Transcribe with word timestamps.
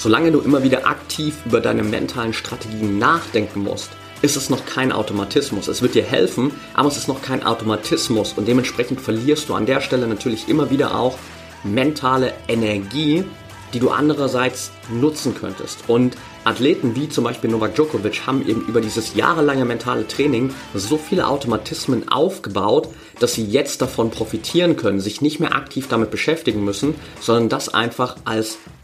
Solange 0.00 0.32
du 0.32 0.40
immer 0.40 0.62
wieder 0.62 0.86
aktiv 0.86 1.36
über 1.44 1.60
deine 1.60 1.82
mentalen 1.82 2.32
Strategien 2.32 2.98
nachdenken 2.98 3.62
musst, 3.62 3.90
ist 4.22 4.34
es 4.34 4.48
noch 4.48 4.64
kein 4.64 4.92
Automatismus. 4.92 5.68
Es 5.68 5.82
wird 5.82 5.94
dir 5.94 6.02
helfen, 6.02 6.52
aber 6.72 6.88
es 6.88 6.96
ist 6.96 7.06
noch 7.06 7.20
kein 7.20 7.42
Automatismus 7.42 8.32
und 8.32 8.48
dementsprechend 8.48 8.98
verlierst 8.98 9.50
du 9.50 9.54
an 9.54 9.66
der 9.66 9.82
Stelle 9.82 10.06
natürlich 10.06 10.48
immer 10.48 10.70
wieder 10.70 10.94
auch 10.94 11.18
mentale 11.64 12.32
Energie, 12.48 13.24
die 13.74 13.78
du 13.78 13.90
andererseits 13.90 14.70
nutzen 14.90 15.34
könntest. 15.34 15.80
Und 15.86 16.16
Athleten 16.44 16.96
wie 16.96 17.10
zum 17.10 17.24
Beispiel 17.24 17.50
Novak 17.50 17.74
Djokovic 17.74 18.26
haben 18.26 18.48
eben 18.48 18.64
über 18.66 18.80
dieses 18.80 19.14
jahrelange 19.14 19.66
mentale 19.66 20.08
Training 20.08 20.54
so 20.74 20.96
viele 20.96 21.28
Automatismen 21.28 22.08
aufgebaut, 22.08 22.88
dass 23.18 23.34
sie 23.34 23.44
jetzt 23.44 23.82
davon 23.82 24.10
profitieren 24.10 24.76
können, 24.76 25.00
sich 25.00 25.20
nicht 25.20 25.40
mehr 25.40 25.54
aktiv 25.54 25.88
damit 25.88 26.10
beschäftigen 26.10 26.64
müssen, 26.64 26.94
sondern 27.20 27.50
das 27.50 27.68
einfach 27.68 28.16
als 28.24 28.56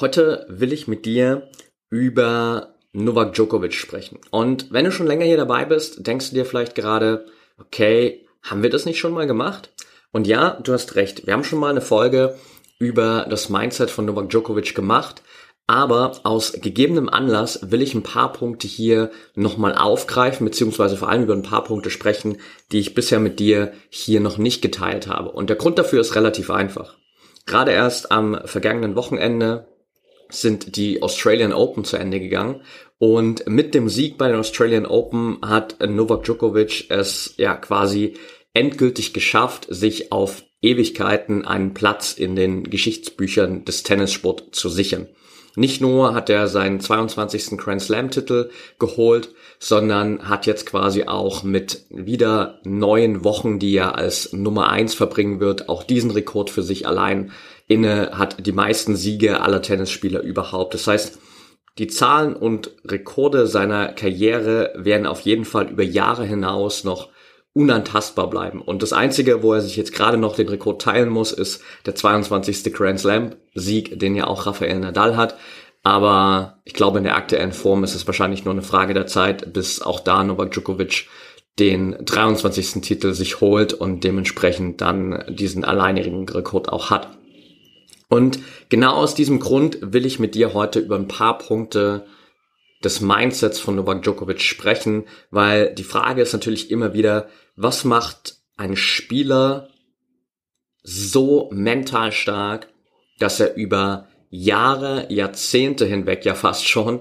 Heute 0.00 0.46
will 0.48 0.72
ich 0.72 0.88
mit 0.88 1.04
dir 1.04 1.48
über 1.90 2.74
Novak 2.92 3.34
Djokovic 3.34 3.74
sprechen. 3.74 4.18
Und 4.30 4.72
wenn 4.72 4.84
du 4.84 4.92
schon 4.92 5.06
länger 5.06 5.24
hier 5.24 5.36
dabei 5.36 5.64
bist, 5.64 6.06
denkst 6.06 6.30
du 6.30 6.34
dir 6.34 6.46
vielleicht 6.46 6.74
gerade, 6.74 7.26
okay, 7.58 8.26
haben 8.42 8.62
wir 8.62 8.70
das 8.70 8.86
nicht 8.86 8.98
schon 8.98 9.12
mal 9.12 9.26
gemacht? 9.26 9.72
Und 10.10 10.26
ja, 10.26 10.58
du 10.62 10.72
hast 10.72 10.94
recht. 10.94 11.26
Wir 11.26 11.34
haben 11.34 11.44
schon 11.44 11.58
mal 11.58 11.70
eine 11.70 11.80
Folge 11.80 12.36
über 12.78 13.26
das 13.28 13.48
Mindset 13.48 13.90
von 13.90 14.04
Novak 14.06 14.30
Djokovic 14.30 14.74
gemacht. 14.74 15.22
Aber 15.66 16.20
aus 16.24 16.52
gegebenem 16.52 17.08
Anlass 17.08 17.70
will 17.70 17.82
ich 17.82 17.94
ein 17.94 18.02
paar 18.02 18.32
Punkte 18.32 18.66
hier 18.66 19.10
nochmal 19.34 19.74
aufgreifen, 19.74 20.44
beziehungsweise 20.44 20.96
vor 20.96 21.08
allem 21.08 21.22
über 21.22 21.34
ein 21.34 21.44
paar 21.44 21.64
Punkte 21.64 21.88
sprechen, 21.88 22.38
die 22.72 22.80
ich 22.80 22.94
bisher 22.94 23.20
mit 23.20 23.38
dir 23.38 23.72
hier 23.88 24.20
noch 24.20 24.38
nicht 24.38 24.60
geteilt 24.60 25.06
habe. 25.06 25.30
Und 25.30 25.48
der 25.48 25.56
Grund 25.56 25.78
dafür 25.78 26.00
ist 26.00 26.16
relativ 26.16 26.50
einfach. 26.50 26.96
Gerade 27.46 27.70
erst 27.70 28.10
am 28.10 28.40
vergangenen 28.44 28.96
Wochenende 28.96 29.71
sind 30.32 30.76
die 30.76 31.02
Australian 31.02 31.52
Open 31.52 31.84
zu 31.84 31.96
Ende 31.96 32.20
gegangen 32.20 32.62
und 32.98 33.48
mit 33.48 33.74
dem 33.74 33.88
Sieg 33.88 34.16
bei 34.16 34.28
den 34.28 34.38
Australian 34.38 34.86
Open 34.86 35.38
hat 35.42 35.76
Novak 35.84 36.24
Djokovic 36.24 36.86
es 36.88 37.34
ja 37.36 37.54
quasi 37.56 38.14
endgültig 38.54 39.12
geschafft, 39.12 39.66
sich 39.68 40.12
auf 40.12 40.44
Ewigkeiten 40.60 41.44
einen 41.44 41.74
Platz 41.74 42.12
in 42.12 42.36
den 42.36 42.62
Geschichtsbüchern 42.62 43.64
des 43.64 43.82
Tennissport 43.82 44.54
zu 44.54 44.68
sichern. 44.68 45.08
Nicht 45.54 45.82
nur 45.82 46.14
hat 46.14 46.30
er 46.30 46.48
seinen 46.48 46.80
22. 46.80 47.58
Grand 47.58 47.82
Slam 47.82 48.10
Titel 48.10 48.50
geholt, 48.78 49.34
sondern 49.58 50.28
hat 50.28 50.46
jetzt 50.46 50.64
quasi 50.64 51.04
auch 51.04 51.42
mit 51.42 51.84
wieder 51.90 52.60
neun 52.64 53.22
Wochen, 53.22 53.58
die 53.58 53.74
er 53.74 53.98
als 53.98 54.32
Nummer 54.32 54.68
eins 54.70 54.94
verbringen 54.94 55.40
wird, 55.40 55.68
auch 55.68 55.82
diesen 55.82 56.10
Rekord 56.10 56.48
für 56.48 56.62
sich 56.62 56.86
allein 56.86 57.32
inne, 57.68 58.10
hat 58.12 58.46
die 58.46 58.52
meisten 58.52 58.96
Siege 58.96 59.40
aller 59.40 59.62
Tennisspieler 59.62 60.20
überhaupt. 60.20 60.74
Das 60.74 60.86
heißt, 60.86 61.18
die 61.78 61.86
Zahlen 61.86 62.34
und 62.34 62.72
Rekorde 62.84 63.46
seiner 63.46 63.88
Karriere 63.88 64.72
werden 64.76 65.06
auf 65.06 65.20
jeden 65.20 65.44
Fall 65.44 65.70
über 65.70 65.82
Jahre 65.82 66.24
hinaus 66.24 66.84
noch 66.84 67.08
unantastbar 67.54 68.28
bleiben. 68.30 68.60
Und 68.60 68.82
das 68.82 68.92
Einzige, 68.92 69.42
wo 69.42 69.52
er 69.52 69.60
sich 69.60 69.76
jetzt 69.76 69.92
gerade 69.92 70.16
noch 70.16 70.36
den 70.36 70.48
Rekord 70.48 70.82
teilen 70.82 71.08
muss, 71.08 71.32
ist 71.32 71.62
der 71.86 71.94
22. 71.94 72.72
Grand 72.72 73.00
Slam 73.00 73.34
Sieg, 73.54 73.98
den 73.98 74.16
ja 74.16 74.26
auch 74.26 74.46
Rafael 74.46 74.78
Nadal 74.80 75.16
hat. 75.16 75.36
Aber 75.82 76.60
ich 76.64 76.74
glaube, 76.74 76.98
in 76.98 77.04
der 77.04 77.16
aktuellen 77.16 77.52
Form 77.52 77.84
ist 77.84 77.94
es 77.94 78.06
wahrscheinlich 78.06 78.44
nur 78.44 78.54
eine 78.54 78.62
Frage 78.62 78.94
der 78.94 79.06
Zeit, 79.06 79.52
bis 79.52 79.82
auch 79.82 80.00
da 80.00 80.22
Novak 80.22 80.52
Djokovic 80.52 81.08
den 81.58 81.96
23. 82.04 82.80
Titel 82.82 83.12
sich 83.12 83.40
holt 83.40 83.74
und 83.74 84.04
dementsprechend 84.04 84.80
dann 84.80 85.24
diesen 85.28 85.64
alleinigen 85.64 86.26
Rekord 86.28 86.70
auch 86.70 86.90
hat. 86.90 87.18
Und 88.12 88.40
genau 88.68 88.92
aus 88.92 89.14
diesem 89.14 89.40
Grund 89.40 89.78
will 89.80 90.04
ich 90.04 90.18
mit 90.18 90.34
dir 90.34 90.52
heute 90.52 90.80
über 90.80 90.96
ein 90.96 91.08
paar 91.08 91.38
Punkte 91.38 92.04
des 92.84 93.00
Mindsets 93.00 93.58
von 93.58 93.74
Novak 93.74 94.02
Djokovic 94.02 94.42
sprechen, 94.42 95.04
weil 95.30 95.74
die 95.74 95.82
Frage 95.82 96.20
ist 96.20 96.34
natürlich 96.34 96.70
immer 96.70 96.92
wieder, 96.92 97.30
was 97.56 97.84
macht 97.84 98.36
ein 98.58 98.76
Spieler 98.76 99.70
so 100.82 101.48
mental 101.54 102.12
stark, 102.12 102.68
dass 103.18 103.40
er 103.40 103.54
über 103.54 104.08
Jahre, 104.28 105.06
Jahrzehnte 105.08 105.86
hinweg 105.86 106.26
ja 106.26 106.34
fast 106.34 106.68
schon 106.68 107.00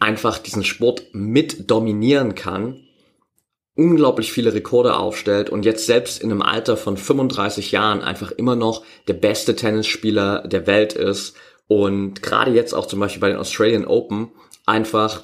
einfach 0.00 0.38
diesen 0.38 0.64
Sport 0.64 1.04
mit 1.12 1.70
dominieren 1.70 2.34
kann 2.34 2.87
unglaublich 3.78 4.32
viele 4.32 4.52
Rekorde 4.52 4.96
aufstellt 4.96 5.50
und 5.50 5.64
jetzt 5.64 5.86
selbst 5.86 6.20
in 6.20 6.32
einem 6.32 6.42
Alter 6.42 6.76
von 6.76 6.96
35 6.96 7.70
Jahren 7.70 8.02
einfach 8.02 8.32
immer 8.32 8.56
noch 8.56 8.84
der 9.06 9.14
beste 9.14 9.54
Tennisspieler 9.54 10.46
der 10.48 10.66
Welt 10.66 10.94
ist 10.94 11.36
und 11.68 12.20
gerade 12.20 12.50
jetzt 12.50 12.74
auch 12.74 12.86
zum 12.86 12.98
Beispiel 12.98 13.20
bei 13.20 13.28
den 13.28 13.38
Australian 13.38 13.84
Open 13.84 14.32
einfach 14.66 15.22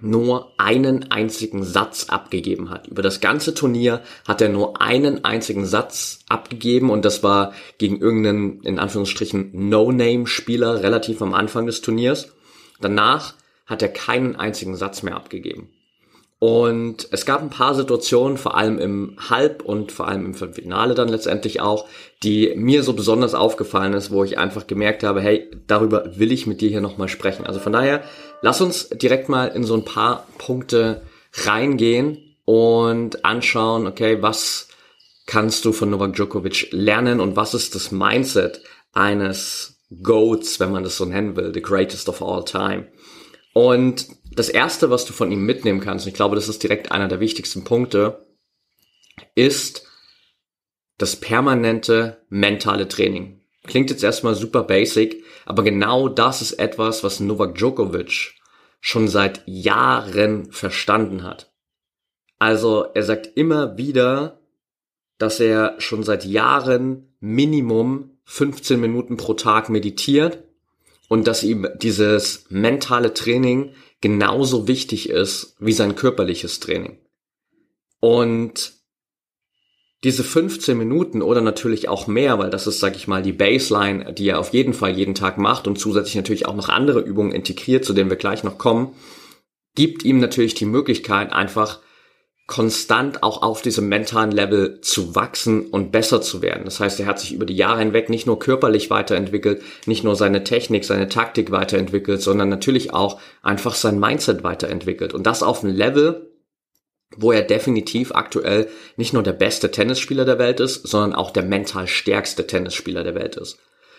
nur 0.00 0.52
einen 0.58 1.12
einzigen 1.12 1.62
Satz 1.62 2.06
abgegeben 2.08 2.70
hat. 2.70 2.88
Über 2.88 3.02
das 3.02 3.20
ganze 3.20 3.54
Turnier 3.54 4.02
hat 4.26 4.40
er 4.40 4.48
nur 4.48 4.82
einen 4.82 5.24
einzigen 5.24 5.64
Satz 5.64 6.20
abgegeben 6.28 6.90
und 6.90 7.04
das 7.04 7.22
war 7.22 7.52
gegen 7.78 8.00
irgendeinen, 8.00 8.60
in 8.62 8.80
Anführungsstrichen, 8.80 9.50
No-Name-Spieler 9.52 10.82
relativ 10.82 11.22
am 11.22 11.34
Anfang 11.34 11.66
des 11.66 11.80
Turniers. 11.80 12.32
Danach 12.80 13.34
hat 13.66 13.82
er 13.82 13.88
keinen 13.88 14.34
einzigen 14.34 14.76
Satz 14.76 15.02
mehr 15.02 15.16
abgegeben. 15.16 15.70
Und 16.40 17.08
es 17.10 17.26
gab 17.26 17.42
ein 17.42 17.50
paar 17.50 17.74
Situationen, 17.74 18.38
vor 18.38 18.56
allem 18.56 18.78
im 18.78 19.16
Halb- 19.28 19.62
und 19.62 19.90
vor 19.90 20.06
allem 20.06 20.24
im 20.24 20.34
Finale 20.34 20.94
dann 20.94 21.08
letztendlich 21.08 21.60
auch, 21.60 21.86
die 22.22 22.52
mir 22.54 22.84
so 22.84 22.92
besonders 22.92 23.34
aufgefallen 23.34 23.92
ist, 23.92 24.12
wo 24.12 24.22
ich 24.22 24.38
einfach 24.38 24.68
gemerkt 24.68 25.02
habe, 25.02 25.20
hey, 25.20 25.50
darüber 25.66 26.16
will 26.16 26.30
ich 26.30 26.46
mit 26.46 26.60
dir 26.60 26.68
hier 26.68 26.80
nochmal 26.80 27.08
sprechen. 27.08 27.44
Also 27.44 27.58
von 27.58 27.72
daher, 27.72 28.04
lass 28.40 28.60
uns 28.60 28.88
direkt 28.88 29.28
mal 29.28 29.46
in 29.46 29.64
so 29.64 29.74
ein 29.74 29.84
paar 29.84 30.28
Punkte 30.38 31.02
reingehen 31.44 32.36
und 32.44 33.24
anschauen, 33.24 33.88
okay, 33.88 34.22
was 34.22 34.68
kannst 35.26 35.64
du 35.64 35.72
von 35.72 35.90
Novak 35.90 36.14
Djokovic 36.14 36.68
lernen 36.70 37.20
und 37.20 37.34
was 37.34 37.52
ist 37.52 37.74
das 37.74 37.90
Mindset 37.90 38.62
eines 38.92 39.80
GOATs, 40.02 40.60
wenn 40.60 40.70
man 40.70 40.84
das 40.84 40.96
so 40.96 41.04
nennen 41.04 41.36
will, 41.36 41.52
the 41.52 41.60
greatest 41.62 42.08
of 42.08 42.22
all 42.22 42.44
time. 42.44 42.86
Und 43.52 44.06
das 44.38 44.48
erste, 44.48 44.90
was 44.90 45.04
du 45.04 45.12
von 45.12 45.32
ihm 45.32 45.44
mitnehmen 45.44 45.80
kannst, 45.80 46.06
und 46.06 46.10
ich 46.10 46.14
glaube, 46.14 46.36
das 46.36 46.48
ist 46.48 46.62
direkt 46.62 46.92
einer 46.92 47.08
der 47.08 47.20
wichtigsten 47.20 47.64
Punkte, 47.64 48.26
ist 49.34 49.86
das 50.96 51.16
permanente 51.16 52.24
mentale 52.28 52.88
Training. 52.88 53.40
Klingt 53.64 53.90
jetzt 53.90 54.04
erstmal 54.04 54.34
super 54.34 54.64
basic, 54.64 55.24
aber 55.44 55.62
genau 55.62 56.08
das 56.08 56.42
ist 56.42 56.52
etwas, 56.52 57.04
was 57.04 57.20
Novak 57.20 57.56
Djokovic 57.56 58.34
schon 58.80 59.08
seit 59.08 59.42
Jahren 59.46 60.52
verstanden 60.52 61.24
hat. 61.24 61.52
Also 62.38 62.86
er 62.94 63.02
sagt 63.02 63.26
immer 63.36 63.76
wieder, 63.76 64.40
dass 65.18 65.40
er 65.40 65.74
schon 65.78 66.04
seit 66.04 66.24
Jahren 66.24 67.14
Minimum 67.20 68.18
15 68.24 68.80
Minuten 68.80 69.16
pro 69.16 69.34
Tag 69.34 69.68
meditiert 69.68 70.44
und 71.08 71.26
dass 71.26 71.42
ihm 71.42 71.66
dieses 71.82 72.44
mentale 72.50 73.14
Training 73.14 73.72
genauso 74.00 74.68
wichtig 74.68 75.08
ist 75.08 75.56
wie 75.58 75.72
sein 75.72 75.96
körperliches 75.96 76.60
Training. 76.60 76.98
Und 78.00 78.72
diese 80.04 80.22
15 80.22 80.78
Minuten 80.78 81.22
oder 81.22 81.40
natürlich 81.40 81.88
auch 81.88 82.06
mehr, 82.06 82.38
weil 82.38 82.50
das 82.50 82.68
ist, 82.68 82.78
sag 82.78 82.94
ich 82.94 83.08
mal, 83.08 83.22
die 83.22 83.32
Baseline, 83.32 84.12
die 84.12 84.28
er 84.28 84.38
auf 84.38 84.52
jeden 84.52 84.72
Fall 84.72 84.96
jeden 84.96 85.16
Tag 85.16 85.38
macht 85.38 85.66
und 85.66 85.78
zusätzlich 85.78 86.14
natürlich 86.14 86.46
auch 86.46 86.54
noch 86.54 86.68
andere 86.68 87.00
Übungen 87.00 87.32
integriert, 87.32 87.84
zu 87.84 87.92
denen 87.92 88.10
wir 88.10 88.16
gleich 88.16 88.44
noch 88.44 88.58
kommen, 88.58 88.94
gibt 89.74 90.04
ihm 90.04 90.20
natürlich 90.20 90.54
die 90.54 90.66
Möglichkeit, 90.66 91.32
einfach 91.32 91.80
konstant 92.48 93.22
auch 93.22 93.42
auf 93.42 93.60
diesem 93.60 93.90
mentalen 93.90 94.32
Level 94.32 94.80
zu 94.80 95.14
wachsen 95.14 95.66
und 95.66 95.92
besser 95.92 96.22
zu 96.22 96.40
werden. 96.40 96.64
Das 96.64 96.80
heißt, 96.80 96.98
er 96.98 97.04
hat 97.04 97.20
sich 97.20 97.34
über 97.34 97.44
die 97.44 97.54
Jahre 97.54 97.80
hinweg 97.80 98.08
nicht 98.08 98.26
nur 98.26 98.38
körperlich 98.38 98.88
weiterentwickelt, 98.88 99.62
nicht 99.84 100.02
nur 100.02 100.16
seine 100.16 100.44
Technik, 100.44 100.86
seine 100.86 101.10
Taktik 101.10 101.50
weiterentwickelt, 101.50 102.22
sondern 102.22 102.48
natürlich 102.48 102.94
auch 102.94 103.20
einfach 103.42 103.74
sein 103.74 104.00
Mindset 104.00 104.44
weiterentwickelt. 104.44 105.12
Und 105.12 105.26
das 105.26 105.42
auf 105.42 105.62
einem 105.62 105.76
Level, 105.76 106.32
wo 107.18 107.32
er 107.32 107.42
definitiv 107.42 108.12
aktuell 108.12 108.68
nicht 108.96 109.12
nur 109.12 109.22
der 109.22 109.34
beste 109.34 109.70
Tennisspieler 109.70 110.24
der 110.24 110.38
Welt 110.38 110.60
ist, 110.60 110.88
sondern 110.88 111.12
auch 111.14 111.30
der 111.30 111.42
mental 111.42 111.86
stärkste 111.86 112.46
Tennisspieler 112.46 113.04
der 113.04 113.14
Welt 113.14 113.36
ist. 113.36 113.58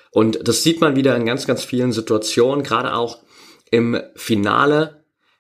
Und 0.10 0.48
das 0.48 0.63
sieht 0.63 0.81
man 0.81 0.96
wieder 0.96 1.16
in 1.16 1.28
ganz, 1.28 1.46
ganz 1.46 1.63
vielen 1.63 1.92
Situationen, 1.92 2.63
gerade 2.63 2.96
auch 2.96 3.19
im 3.69 4.01
Finale 4.16 4.99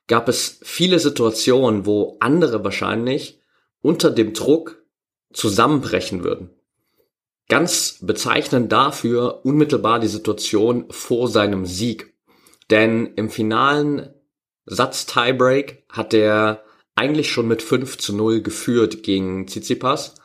gab 0.09 0.27
es 0.27 0.59
viele 0.63 0.99
Situationen, 0.99 1.85
wo 1.85 2.17
andere 2.19 2.65
wahrscheinlich 2.65 3.39
unter 3.81 4.11
dem 4.11 4.33
Druck 4.33 4.83
zusammenbrechen 5.31 6.23
würden. 6.23 6.49
Ganz 7.47 7.99
bezeichnend 8.01 8.71
dafür 8.71 9.45
unmittelbar 9.45 9.99
die 9.99 10.07
Situation 10.07 10.85
vor 10.89 11.29
seinem 11.29 11.65
Sieg. 11.65 12.13
Denn 12.69 13.13
im 13.15 13.29
finalen 13.29 14.13
Satz 14.65 15.05
Tiebreak 15.05 15.85
hat 15.89 16.13
er 16.13 16.63
eigentlich 16.95 17.31
schon 17.31 17.47
mit 17.47 17.61
5 17.61 17.97
zu 17.97 18.15
0 18.15 18.41
geführt 18.41 19.03
gegen 19.03 19.47
Tsitsipas. 19.47 20.15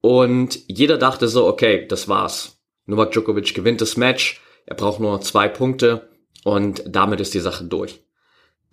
Und 0.00 0.60
jeder 0.68 0.98
dachte 0.98 1.28
so, 1.28 1.46
okay, 1.46 1.86
das 1.86 2.08
war's. 2.08 2.60
Novak 2.86 3.12
Djokovic 3.12 3.54
gewinnt 3.54 3.80
das 3.80 3.96
Match. 3.96 4.40
Er 4.66 4.76
braucht 4.76 5.00
nur 5.00 5.20
zwei 5.20 5.48
Punkte 5.48 6.10
und 6.44 6.82
damit 6.86 7.20
ist 7.20 7.34
die 7.34 7.40
Sache 7.40 7.64
durch. 7.64 8.02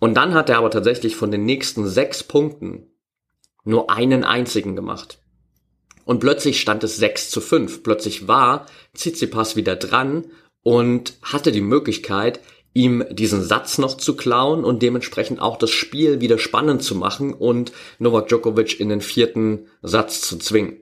Und 0.00 0.14
dann 0.14 0.34
hat 0.34 0.48
er 0.48 0.58
aber 0.58 0.70
tatsächlich 0.70 1.14
von 1.14 1.30
den 1.30 1.44
nächsten 1.44 1.86
sechs 1.86 2.24
Punkten 2.24 2.88
nur 3.64 3.90
einen 3.90 4.24
einzigen 4.24 4.74
gemacht. 4.74 5.22
Und 6.04 6.18
plötzlich 6.18 6.60
stand 6.60 6.82
es 6.82 6.96
6 6.96 7.30
zu 7.30 7.40
5. 7.40 7.82
Plötzlich 7.82 8.26
war 8.26 8.66
Tsitsipas 8.94 9.54
wieder 9.54 9.76
dran 9.76 10.24
und 10.62 11.14
hatte 11.22 11.52
die 11.52 11.60
Möglichkeit, 11.60 12.40
ihm 12.72 13.04
diesen 13.10 13.42
Satz 13.42 13.78
noch 13.78 13.96
zu 13.96 14.16
klauen 14.16 14.64
und 14.64 14.82
dementsprechend 14.82 15.40
auch 15.40 15.56
das 15.56 15.70
Spiel 15.70 16.20
wieder 16.20 16.38
spannend 16.38 16.82
zu 16.82 16.94
machen 16.94 17.34
und 17.34 17.72
Novak 17.98 18.28
Djokovic 18.28 18.80
in 18.80 18.88
den 18.88 19.00
vierten 19.00 19.66
Satz 19.82 20.22
zu 20.22 20.38
zwingen. 20.38 20.80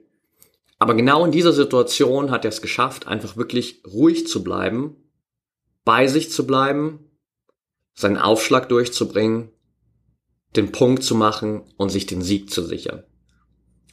Aber 0.78 0.94
genau 0.94 1.24
in 1.24 1.32
dieser 1.32 1.52
Situation 1.52 2.30
hat 2.30 2.44
er 2.44 2.50
es 2.50 2.62
geschafft, 2.62 3.06
einfach 3.06 3.36
wirklich 3.36 3.82
ruhig 3.86 4.26
zu 4.28 4.44
bleiben, 4.44 4.96
bei 5.84 6.06
sich 6.06 6.30
zu 6.30 6.46
bleiben 6.46 7.07
seinen 7.98 8.16
Aufschlag 8.16 8.68
durchzubringen, 8.68 9.50
den 10.54 10.70
Punkt 10.70 11.02
zu 11.02 11.16
machen 11.16 11.62
und 11.76 11.88
sich 11.88 12.06
den 12.06 12.22
Sieg 12.22 12.48
zu 12.48 12.64
sichern. 12.64 13.02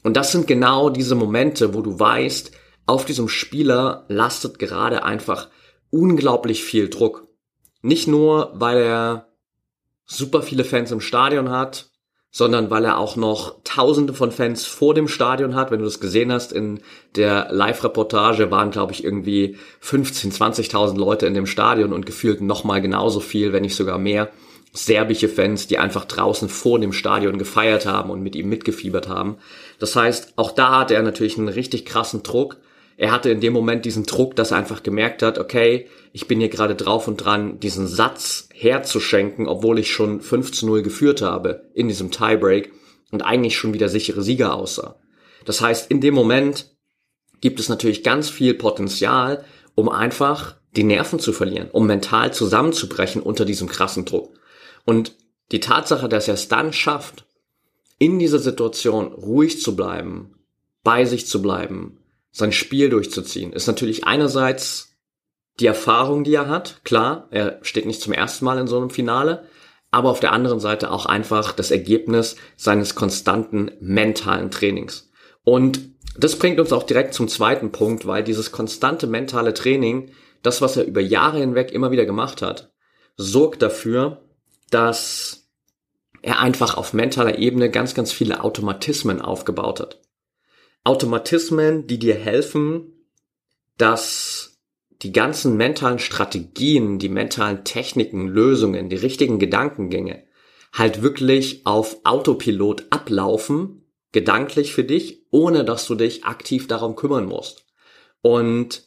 Und 0.03 0.15
das 0.15 0.31
sind 0.31 0.45
genau 0.45 0.91
diese 0.91 1.15
Momente, 1.15 1.73
wo 1.73 1.81
du 1.81 1.99
weißt, 1.99 2.51
auf 2.85 3.05
diesem 3.05 3.27
Spieler 3.27 4.05
lastet 4.07 4.59
gerade 4.59 5.03
einfach 5.03 5.49
unglaublich 5.89 6.63
viel 6.63 6.87
Druck. 6.89 7.27
Nicht 7.81 8.07
nur, 8.07 8.51
weil 8.53 8.77
er 8.77 9.33
super 10.05 10.43
viele 10.43 10.65
Fans 10.65 10.91
im 10.91 11.01
Stadion 11.01 11.49
hat, 11.49 11.89
sondern 12.37 12.69
weil 12.69 12.83
er 12.83 12.97
auch 12.97 13.15
noch 13.15 13.55
Tausende 13.63 14.13
von 14.13 14.29
Fans 14.29 14.65
vor 14.65 14.93
dem 14.93 15.07
Stadion 15.07 15.55
hat. 15.55 15.71
Wenn 15.71 15.79
du 15.79 15.85
das 15.85 16.01
gesehen 16.01 16.33
hast 16.33 16.51
in 16.51 16.81
der 17.15 17.47
Live-Reportage, 17.49 18.51
waren, 18.51 18.71
glaube 18.71 18.91
ich, 18.91 19.05
irgendwie 19.05 19.55
15, 19.79 20.33
20.000 20.33 20.97
Leute 20.97 21.27
in 21.27 21.33
dem 21.33 21.45
Stadion 21.45 21.93
und 21.93 22.05
gefühlt 22.05 22.41
nochmal 22.41 22.81
genauso 22.81 23.21
viel, 23.21 23.53
wenn 23.53 23.61
nicht 23.61 23.77
sogar 23.77 23.97
mehr, 23.97 24.31
serbische 24.73 25.29
Fans, 25.29 25.67
die 25.67 25.77
einfach 25.77 26.03
draußen 26.03 26.49
vor 26.49 26.77
dem 26.77 26.91
Stadion 26.91 27.37
gefeiert 27.37 27.85
haben 27.85 28.09
und 28.09 28.21
mit 28.21 28.35
ihm 28.35 28.49
mitgefiebert 28.49 29.07
haben. 29.07 29.37
Das 29.79 29.95
heißt, 29.95 30.33
auch 30.35 30.51
da 30.51 30.79
hat 30.79 30.91
er 30.91 31.03
natürlich 31.03 31.37
einen 31.37 31.47
richtig 31.47 31.85
krassen 31.85 32.21
Druck. 32.21 32.57
Er 32.97 33.11
hatte 33.11 33.29
in 33.29 33.41
dem 33.41 33.53
Moment 33.53 33.83
diesen 33.85 34.05
Druck, 34.05 34.35
dass 34.35 34.51
er 34.51 34.57
einfach 34.57 34.81
gemerkt 34.81 35.21
hat, 35.21 35.37
okay, 35.37 35.87
ich 36.13 36.27
bin 36.27 36.39
hier 36.39 36.49
gerade 36.49 36.75
drauf 36.75 37.07
und 37.07 37.17
dran, 37.17 37.59
diesen 37.59 37.87
Satz 37.87 38.47
herzuschenken, 38.53 39.47
obwohl 39.47 39.79
ich 39.79 39.91
schon 39.91 40.21
5 40.21 40.51
zu 40.51 40.65
0 40.65 40.81
geführt 40.81 41.21
habe 41.21 41.69
in 41.73 41.89
diesem 41.89 42.11
Tiebreak 42.11 42.71
und 43.11 43.21
eigentlich 43.21 43.57
schon 43.57 43.73
wieder 43.73 43.89
sichere 43.89 44.21
Sieger 44.21 44.53
aussah. 44.55 44.95
Das 45.43 45.61
heißt, 45.61 45.91
in 45.91 45.99
dem 45.99 46.13
Moment 46.13 46.71
gibt 47.41 47.59
es 47.59 47.69
natürlich 47.69 48.03
ganz 48.03 48.29
viel 48.29 48.53
Potenzial, 48.53 49.43
um 49.75 49.89
einfach 49.89 50.55
die 50.75 50.83
Nerven 50.83 51.19
zu 51.19 51.33
verlieren, 51.33 51.69
um 51.71 51.85
mental 51.87 52.33
zusammenzubrechen 52.33 53.21
unter 53.21 53.45
diesem 53.45 53.67
krassen 53.67 54.05
Druck. 54.05 54.33
Und 54.85 55.15
die 55.51 55.59
Tatsache, 55.59 56.09
dass 56.09 56.27
er 56.27 56.33
es 56.33 56.47
dann 56.47 56.73
schafft, 56.73 57.25
in 57.99 58.19
dieser 58.19 58.39
Situation 58.39 59.07
ruhig 59.07 59.61
zu 59.61 59.75
bleiben, 59.75 60.35
bei 60.83 61.05
sich 61.05 61.27
zu 61.27 61.41
bleiben, 61.41 61.97
sein 62.35 62.51
Spiel 62.51 62.89
durchzuziehen, 62.89 63.53
ist 63.53 63.67
natürlich 63.67 64.03
einerseits 64.03 64.97
die 65.61 65.67
Erfahrung, 65.67 66.25
die 66.25 66.33
er 66.33 66.49
hat, 66.49 66.81
klar, 66.83 67.29
er 67.31 67.59
steht 67.61 67.85
nicht 67.85 68.01
zum 68.01 68.11
ersten 68.11 68.43
Mal 68.43 68.59
in 68.59 68.67
so 68.67 68.77
einem 68.77 68.89
Finale, 68.89 69.47
aber 69.89 70.09
auf 70.09 70.19
der 70.19 70.33
anderen 70.33 70.59
Seite 70.59 70.91
auch 70.91 71.05
einfach 71.05 71.53
das 71.53 71.71
Ergebnis 71.71 72.35
seines 72.57 72.93
konstanten 72.93 73.71
mentalen 73.79 74.51
Trainings. 74.51 75.09
Und 75.45 75.79
das 76.17 76.37
bringt 76.37 76.59
uns 76.59 76.73
auch 76.73 76.83
direkt 76.83 77.13
zum 77.13 77.29
zweiten 77.29 77.71
Punkt, 77.71 78.05
weil 78.05 78.21
dieses 78.21 78.51
konstante 78.51 79.07
mentale 79.07 79.53
Training, 79.53 80.11
das, 80.43 80.61
was 80.61 80.75
er 80.75 80.83
über 80.83 81.01
Jahre 81.01 81.39
hinweg 81.39 81.71
immer 81.71 81.91
wieder 81.91 82.05
gemacht 82.05 82.41
hat, 82.41 82.73
sorgt 83.15 83.61
dafür, 83.61 84.25
dass 84.71 85.47
er 86.21 86.39
einfach 86.39 86.75
auf 86.75 86.91
mentaler 86.91 87.37
Ebene 87.37 87.69
ganz, 87.69 87.93
ganz 87.93 88.11
viele 88.11 88.43
Automatismen 88.43 89.21
aufgebaut 89.21 89.79
hat. 89.79 90.01
Automatismen, 90.85 91.87
die 91.87 91.99
dir 91.99 92.15
helfen, 92.15 92.93
dass 93.77 94.61
die 95.01 95.11
ganzen 95.11 95.57
mentalen 95.57 95.99
Strategien, 95.99 96.99
die 96.99 97.09
mentalen 97.09 97.65
Techniken, 97.65 98.27
Lösungen, 98.27 98.89
die 98.89 98.95
richtigen 98.95 99.39
Gedankengänge 99.39 100.23
halt 100.71 101.01
wirklich 101.01 101.65
auf 101.65 101.97
Autopilot 102.03 102.85
ablaufen, 102.89 103.85
gedanklich 104.11 104.73
für 104.73 104.83
dich, 104.83 105.25
ohne 105.31 105.65
dass 105.65 105.87
du 105.87 105.95
dich 105.95 106.25
aktiv 106.25 106.67
darum 106.67 106.95
kümmern 106.95 107.25
musst. 107.25 107.65
Und 108.21 108.83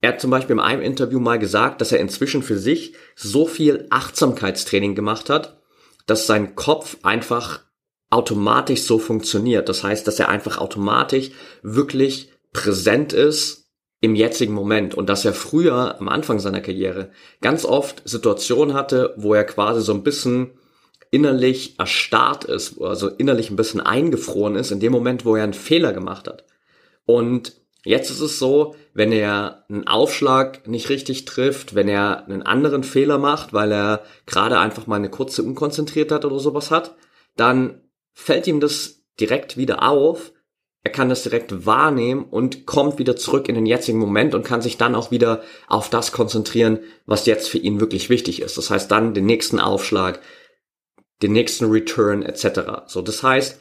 er 0.00 0.10
hat 0.10 0.20
zum 0.20 0.30
Beispiel 0.30 0.54
in 0.54 0.60
einem 0.60 0.82
Interview 0.82 1.20
mal 1.20 1.38
gesagt, 1.38 1.80
dass 1.80 1.92
er 1.92 2.00
inzwischen 2.00 2.42
für 2.42 2.58
sich 2.58 2.94
so 3.14 3.46
viel 3.46 3.86
Achtsamkeitstraining 3.90 4.94
gemacht 4.94 5.30
hat, 5.30 5.62
dass 6.06 6.26
sein 6.26 6.54
Kopf 6.54 6.98
einfach 7.02 7.64
automatisch 8.12 8.82
so 8.82 8.98
funktioniert. 8.98 9.68
Das 9.68 9.82
heißt, 9.82 10.06
dass 10.06 10.20
er 10.20 10.28
einfach 10.28 10.58
automatisch 10.58 11.30
wirklich 11.62 12.30
präsent 12.52 13.12
ist 13.12 13.70
im 14.00 14.14
jetzigen 14.14 14.52
Moment 14.52 14.94
und 14.94 15.08
dass 15.08 15.24
er 15.24 15.32
früher 15.32 15.98
am 15.98 16.08
Anfang 16.08 16.38
seiner 16.38 16.60
Karriere 16.60 17.10
ganz 17.40 17.64
oft 17.64 18.02
Situationen 18.04 18.74
hatte, 18.74 19.14
wo 19.16 19.32
er 19.32 19.44
quasi 19.44 19.80
so 19.80 19.94
ein 19.94 20.02
bisschen 20.02 20.50
innerlich 21.10 21.78
erstarrt 21.78 22.44
ist, 22.44 22.80
also 22.80 23.08
innerlich 23.08 23.50
ein 23.50 23.56
bisschen 23.56 23.80
eingefroren 23.80 24.56
ist 24.56 24.72
in 24.72 24.80
dem 24.80 24.92
Moment, 24.92 25.24
wo 25.24 25.36
er 25.36 25.44
einen 25.44 25.54
Fehler 25.54 25.92
gemacht 25.92 26.26
hat. 26.26 26.44
Und 27.06 27.52
jetzt 27.84 28.10
ist 28.10 28.20
es 28.20 28.38
so, 28.38 28.74
wenn 28.92 29.12
er 29.12 29.64
einen 29.68 29.86
Aufschlag 29.86 30.66
nicht 30.66 30.88
richtig 30.90 31.24
trifft, 31.24 31.74
wenn 31.74 31.88
er 31.88 32.26
einen 32.26 32.42
anderen 32.42 32.82
Fehler 32.82 33.18
macht, 33.18 33.52
weil 33.52 33.72
er 33.72 34.02
gerade 34.26 34.58
einfach 34.58 34.86
mal 34.86 34.96
eine 34.96 35.10
kurze 35.10 35.42
Unkonzentriertheit 35.42 36.24
oder 36.24 36.40
sowas 36.40 36.70
hat, 36.70 36.94
dann 37.36 37.81
fällt 38.12 38.46
ihm 38.46 38.60
das 38.60 39.02
direkt 39.18 39.56
wieder 39.56 39.88
auf, 39.88 40.32
er 40.84 40.90
kann 40.90 41.08
das 41.08 41.22
direkt 41.22 41.64
wahrnehmen 41.64 42.24
und 42.24 42.66
kommt 42.66 42.98
wieder 42.98 43.14
zurück 43.14 43.48
in 43.48 43.54
den 43.54 43.66
jetzigen 43.66 43.98
Moment 43.98 44.34
und 44.34 44.44
kann 44.44 44.62
sich 44.62 44.78
dann 44.78 44.96
auch 44.96 45.12
wieder 45.12 45.42
auf 45.68 45.90
das 45.90 46.10
konzentrieren, 46.10 46.80
was 47.06 47.26
jetzt 47.26 47.48
für 47.48 47.58
ihn 47.58 47.80
wirklich 47.80 48.10
wichtig 48.10 48.42
ist. 48.42 48.58
Das 48.58 48.68
heißt 48.68 48.90
dann 48.90 49.14
den 49.14 49.26
nächsten 49.26 49.60
Aufschlag, 49.60 50.20
den 51.22 51.32
nächsten 51.32 51.66
Return 51.66 52.22
etc. 52.22 52.88
So, 52.88 53.00
das 53.00 53.22
heißt, 53.22 53.60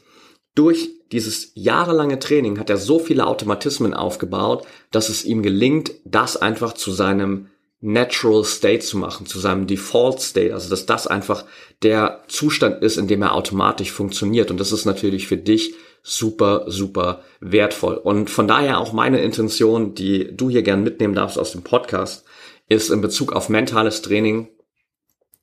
durch 0.55 0.89
dieses 1.11 1.51
jahrelange 1.53 2.17
Training 2.17 2.57
hat 2.57 2.71
er 2.71 2.77
so 2.77 2.97
viele 2.97 3.27
Automatismen 3.27 3.93
aufgebaut, 3.93 4.65
dass 4.89 5.09
es 5.09 5.23
ihm 5.23 5.43
gelingt, 5.43 5.91
das 6.05 6.37
einfach 6.37 6.73
zu 6.73 6.91
seinem 6.91 7.50
Natural 7.81 8.43
State 8.43 8.79
zu 8.79 8.97
machen, 8.97 9.25
zu 9.25 9.39
seinem 9.39 9.65
Default 9.65 10.21
State, 10.21 10.53
also 10.53 10.69
dass 10.69 10.85
das 10.85 11.07
einfach 11.07 11.45
der 11.81 12.23
Zustand 12.27 12.83
ist, 12.83 12.97
in 12.97 13.07
dem 13.07 13.23
er 13.23 13.33
automatisch 13.33 13.91
funktioniert. 13.91 14.51
Und 14.51 14.59
das 14.59 14.71
ist 14.71 14.85
natürlich 14.85 15.27
für 15.27 15.37
dich 15.37 15.73
super, 16.03 16.65
super 16.67 17.23
wertvoll. 17.39 17.95
Und 17.95 18.29
von 18.29 18.47
daher 18.47 18.79
auch 18.79 18.93
meine 18.93 19.21
Intention, 19.21 19.95
die 19.95 20.35
du 20.35 20.49
hier 20.49 20.61
gern 20.61 20.83
mitnehmen 20.83 21.15
darfst 21.15 21.39
aus 21.39 21.51
dem 21.51 21.63
Podcast, 21.63 22.23
ist 22.69 22.91
in 22.91 23.01
Bezug 23.01 23.33
auf 23.33 23.49
mentales 23.49 24.01
Training 24.03 24.49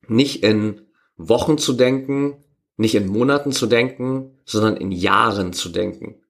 nicht 0.06 0.42
in 0.44 0.82
Wochen 1.16 1.58
zu 1.58 1.72
denken, 1.72 2.44
nicht 2.76 2.94
in 2.94 3.08
Monaten 3.08 3.50
zu 3.50 3.66
denken, 3.66 4.38
sondern 4.44 4.76
in 4.76 4.92
Jahren 4.92 5.52
zu 5.52 5.68
denken. 5.68 6.22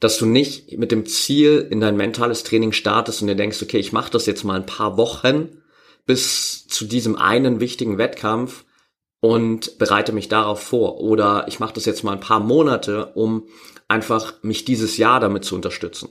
Dass 0.00 0.18
du 0.18 0.26
nicht 0.26 0.78
mit 0.78 0.92
dem 0.92 1.06
Ziel 1.06 1.66
in 1.70 1.80
dein 1.80 1.96
mentales 1.96 2.44
Training 2.44 2.72
startest 2.72 3.20
und 3.20 3.28
dir 3.28 3.34
denkst, 3.34 3.62
okay, 3.62 3.78
ich 3.78 3.92
mache 3.92 4.12
das 4.12 4.26
jetzt 4.26 4.44
mal 4.44 4.56
ein 4.56 4.66
paar 4.66 4.96
Wochen 4.96 5.62
bis 6.06 6.66
zu 6.68 6.86
diesem 6.86 7.16
einen 7.16 7.60
wichtigen 7.60 7.98
Wettkampf, 7.98 8.64
und 9.20 9.78
bereite 9.78 10.12
mich 10.12 10.28
darauf 10.28 10.62
vor. 10.62 11.00
Oder 11.00 11.46
ich 11.48 11.60
mache 11.60 11.74
das 11.74 11.84
jetzt 11.84 12.04
mal 12.04 12.12
ein 12.12 12.20
paar 12.20 12.40
Monate, 12.40 13.06
um 13.14 13.48
einfach 13.88 14.42
mich 14.42 14.64
dieses 14.64 14.96
Jahr 14.96 15.20
damit 15.20 15.44
zu 15.44 15.54
unterstützen. 15.54 16.10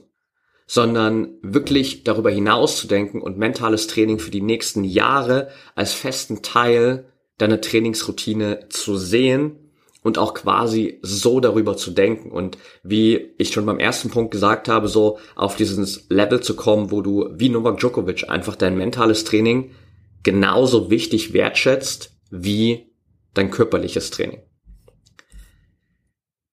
Sondern 0.66 1.38
wirklich 1.40 2.04
darüber 2.04 2.30
hinaus 2.30 2.76
zu 2.76 2.86
denken 2.86 3.22
und 3.22 3.38
mentales 3.38 3.86
Training 3.86 4.18
für 4.18 4.30
die 4.30 4.42
nächsten 4.42 4.84
Jahre 4.84 5.48
als 5.74 5.94
festen 5.94 6.42
Teil 6.42 7.10
deiner 7.38 7.60
Trainingsroutine 7.60 8.68
zu 8.68 8.96
sehen 8.96 9.67
und 10.08 10.16
auch 10.16 10.32
quasi 10.32 10.98
so 11.02 11.38
darüber 11.38 11.76
zu 11.76 11.90
denken 11.90 12.30
und 12.30 12.56
wie 12.82 13.34
ich 13.36 13.52
schon 13.52 13.66
beim 13.66 13.78
ersten 13.78 14.08
Punkt 14.08 14.30
gesagt 14.30 14.66
habe, 14.66 14.88
so 14.88 15.18
auf 15.36 15.54
dieses 15.54 16.06
Level 16.08 16.40
zu 16.40 16.56
kommen, 16.56 16.90
wo 16.90 17.02
du 17.02 17.28
wie 17.34 17.50
Novak 17.50 17.78
Djokovic 17.78 18.30
einfach 18.30 18.56
dein 18.56 18.78
mentales 18.78 19.24
Training 19.24 19.72
genauso 20.22 20.90
wichtig 20.90 21.34
wertschätzt 21.34 22.16
wie 22.30 22.90
dein 23.34 23.50
körperliches 23.50 24.10
Training. 24.10 24.40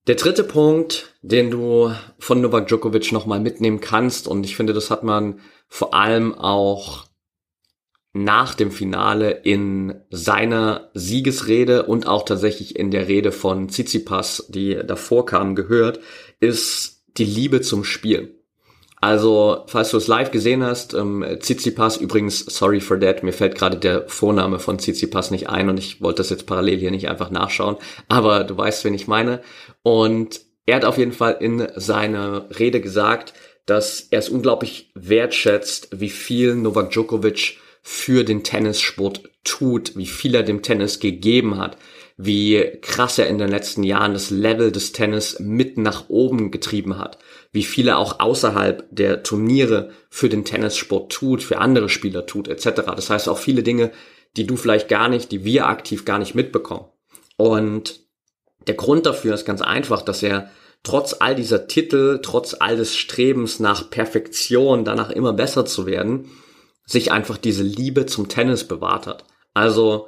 Der 0.08 0.16
dritte 0.16 0.44
Punkt, 0.44 1.16
den 1.22 1.50
du 1.50 1.92
von 2.20 2.42
Novak 2.42 2.68
Djokovic 2.68 3.14
nochmal 3.14 3.40
mitnehmen 3.40 3.80
kannst, 3.80 4.28
und 4.28 4.46
ich 4.46 4.58
finde, 4.58 4.74
das 4.74 4.92
hat 4.92 5.04
man 5.04 5.40
vor 5.70 5.94
allem 5.94 6.36
auch 6.36 7.06
nach 8.16 8.56
dem 8.56 8.72
Finale 8.72 9.32
in 9.32 9.94
seiner 10.10 10.90
Siegesrede 10.94 11.84
und 11.84 12.08
auch 12.08 12.24
tatsächlich 12.24 12.80
in 12.80 12.90
der 12.90 13.10
Rede 13.10 13.34
von 13.34 13.68
Tsitsipas, 13.68 14.46
die 14.48 14.80
davor 14.88 15.26
kam, 15.26 15.54
gehört, 15.54 16.00
ist 16.40 17.04
die 17.18 17.26
Liebe 17.26 17.60
zum 17.60 17.84
Spiel. 17.84 18.40
Also, 19.02 19.66
falls 19.68 19.92
du 19.92 19.98
es 19.98 20.08
live 20.08 20.32
gesehen 20.32 20.64
hast, 20.64 20.94
ähm, 20.94 21.26
Tsitsipas, 21.40 21.98
übrigens, 21.98 22.40
sorry 22.40 22.80
for 22.80 22.98
that, 22.98 23.22
mir 23.22 23.34
fällt 23.34 23.56
gerade 23.56 23.76
der 23.76 24.08
Vorname 24.08 24.60
von 24.60 24.80
Tsitsipas 24.80 25.30
nicht 25.30 25.50
ein 25.50 25.68
und 25.68 25.78
ich 25.78 26.02
wollte 26.02 26.20
das 26.20 26.30
jetzt 26.30 26.48
parallel 26.48 26.80
hier 26.80 26.92
nicht 26.92 27.10
einfach 27.10 27.32
nachschauen, 27.32 27.76
aber 28.08 28.46
du 28.46 28.58
weißt, 28.58 28.86
wen 28.86 28.94
ich 28.94 29.08
meine. 29.10 29.42
Und 29.84 30.40
er 30.66 30.78
hat 30.78 30.86
auf 30.86 30.98
jeden 30.98 31.12
Fall 31.12 31.36
in 31.42 31.68
seiner 31.76 32.50
Rede 32.58 32.80
gesagt, 32.80 33.34
dass 33.66 34.08
er 34.10 34.20
es 34.20 34.30
unglaublich 34.30 34.90
wertschätzt, 34.96 35.90
wie 35.92 36.10
viel 36.10 36.56
Novak 36.56 36.92
Djokovic 36.92 37.58
für 37.88 38.24
den 38.24 38.44
Tennissport 38.44 39.30
tut, 39.44 39.96
wie 39.96 40.08
viel 40.08 40.34
er 40.34 40.42
dem 40.42 40.64
Tennis 40.64 41.00
gegeben 41.00 41.60
hat, 41.60 41.78
wie 42.18 42.80
krass 42.82 43.20
er 43.20 43.28
in 43.28 43.38
den 43.38 43.48
letzten 43.48 43.84
Jahren 43.84 44.14
das 44.14 44.32
Level 44.32 44.72
des 44.72 44.92
Tennis 44.92 45.38
mit 45.40 45.78
nach 45.78 46.10
oben 46.10 46.50
getrieben 46.50 46.98
hat, 46.98 47.20
wie 47.52 47.62
viel 47.62 47.88
er 47.88 48.00
auch 48.00 48.20
außerhalb 48.20 48.88
der 48.90 49.22
Turniere 49.22 49.92
für 50.10 50.30
den 50.30 50.46
Tennissport 50.46 51.12
tut, 51.12 51.44
für 51.44 51.60
andere 51.60 51.88
Spieler 51.88 52.26
tut, 52.26 52.48
etc. 52.48 52.82
Das 52.96 53.12
heißt 53.12 53.30
auch 53.30 53.38
viele 53.38 53.62
Dinge, 53.62 53.92
die 54.36 54.48
du 54.48 54.56
vielleicht 54.56 54.90
gar 54.90 55.08
nicht, 55.08 55.32
die 55.32 55.46
wir 55.46 55.68
aktiv 55.68 56.06
gar 56.06 56.18
nicht 56.18 56.34
mitbekommen. 56.34 56.86
Und 57.38 58.00
der 58.66 58.76
Grund 58.76 59.06
dafür 59.06 59.36
ist 59.36 59.46
ganz 59.46 59.62
einfach, 59.62 60.02
dass 60.02 60.24
er 60.24 60.50
trotz 60.82 61.16
all 61.20 61.36
dieser 61.36 61.68
Titel, 61.68 62.20
trotz 62.24 62.56
all 62.60 62.78
des 62.78 62.96
Strebens 62.96 63.60
nach 63.60 63.92
Perfektion, 63.92 64.86
danach 64.86 65.12
immer 65.12 65.34
besser 65.34 65.66
zu 65.66 65.86
werden, 65.86 66.32
sich 66.86 67.12
einfach 67.12 67.38
diese 67.38 67.64
Liebe 67.64 68.06
zum 68.06 68.28
Tennis 68.30 68.64
bewahrt 68.64 69.08
hat. 69.08 69.26
Also 69.54 70.08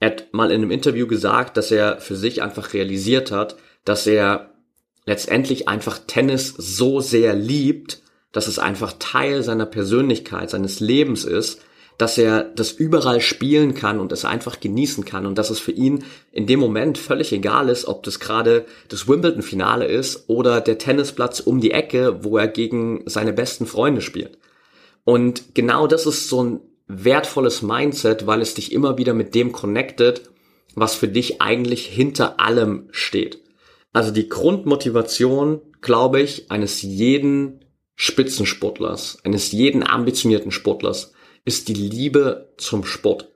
er 0.00 0.10
hat 0.10 0.32
mal 0.32 0.50
in 0.50 0.62
einem 0.62 0.70
Interview 0.70 1.06
gesagt, 1.06 1.56
dass 1.56 1.70
er 1.70 1.98
für 2.00 2.16
sich 2.16 2.42
einfach 2.42 2.74
realisiert 2.74 3.30
hat, 3.30 3.56
dass 3.84 4.06
er 4.06 4.50
letztendlich 5.06 5.68
einfach 5.68 5.98
Tennis 6.06 6.52
so 6.56 7.00
sehr 7.00 7.34
liebt, 7.34 8.02
dass 8.32 8.48
es 8.48 8.58
einfach 8.58 8.94
Teil 8.98 9.42
seiner 9.42 9.66
Persönlichkeit, 9.66 10.50
seines 10.50 10.80
Lebens 10.80 11.24
ist, 11.24 11.62
dass 11.98 12.18
er 12.18 12.42
das 12.42 12.72
überall 12.72 13.20
spielen 13.20 13.74
kann 13.74 14.00
und 14.00 14.12
es 14.12 14.24
einfach 14.24 14.60
genießen 14.60 15.04
kann 15.06 15.24
und 15.24 15.38
dass 15.38 15.48
es 15.48 15.60
für 15.60 15.72
ihn 15.72 16.04
in 16.30 16.46
dem 16.46 16.60
Moment 16.60 16.98
völlig 16.98 17.32
egal 17.32 17.70
ist, 17.70 17.86
ob 17.86 18.02
das 18.02 18.20
gerade 18.20 18.66
das 18.88 19.08
Wimbledon-Finale 19.08 19.86
ist 19.86 20.28
oder 20.28 20.60
der 20.60 20.76
Tennisplatz 20.76 21.40
um 21.40 21.60
die 21.60 21.70
Ecke, 21.70 22.22
wo 22.22 22.36
er 22.36 22.48
gegen 22.48 23.02
seine 23.06 23.32
besten 23.32 23.64
Freunde 23.64 24.02
spielt. 24.02 24.36
Und 25.06 25.54
genau 25.54 25.86
das 25.86 26.04
ist 26.04 26.28
so 26.28 26.42
ein 26.42 26.60
wertvolles 26.88 27.62
Mindset, 27.62 28.26
weil 28.26 28.42
es 28.42 28.54
dich 28.54 28.72
immer 28.72 28.98
wieder 28.98 29.14
mit 29.14 29.36
dem 29.36 29.52
connectet, 29.52 30.30
was 30.74 30.96
für 30.96 31.06
dich 31.06 31.40
eigentlich 31.40 31.86
hinter 31.86 32.40
allem 32.40 32.88
steht. 32.90 33.40
Also 33.92 34.10
die 34.10 34.28
Grundmotivation, 34.28 35.60
glaube 35.80 36.20
ich, 36.20 36.50
eines 36.50 36.82
jeden 36.82 37.64
Spitzensportlers, 37.94 39.18
eines 39.22 39.52
jeden 39.52 39.86
ambitionierten 39.86 40.50
Sportlers 40.50 41.12
ist 41.44 41.68
die 41.68 41.74
Liebe 41.74 42.52
zum 42.58 42.84
Sport. 42.84 43.32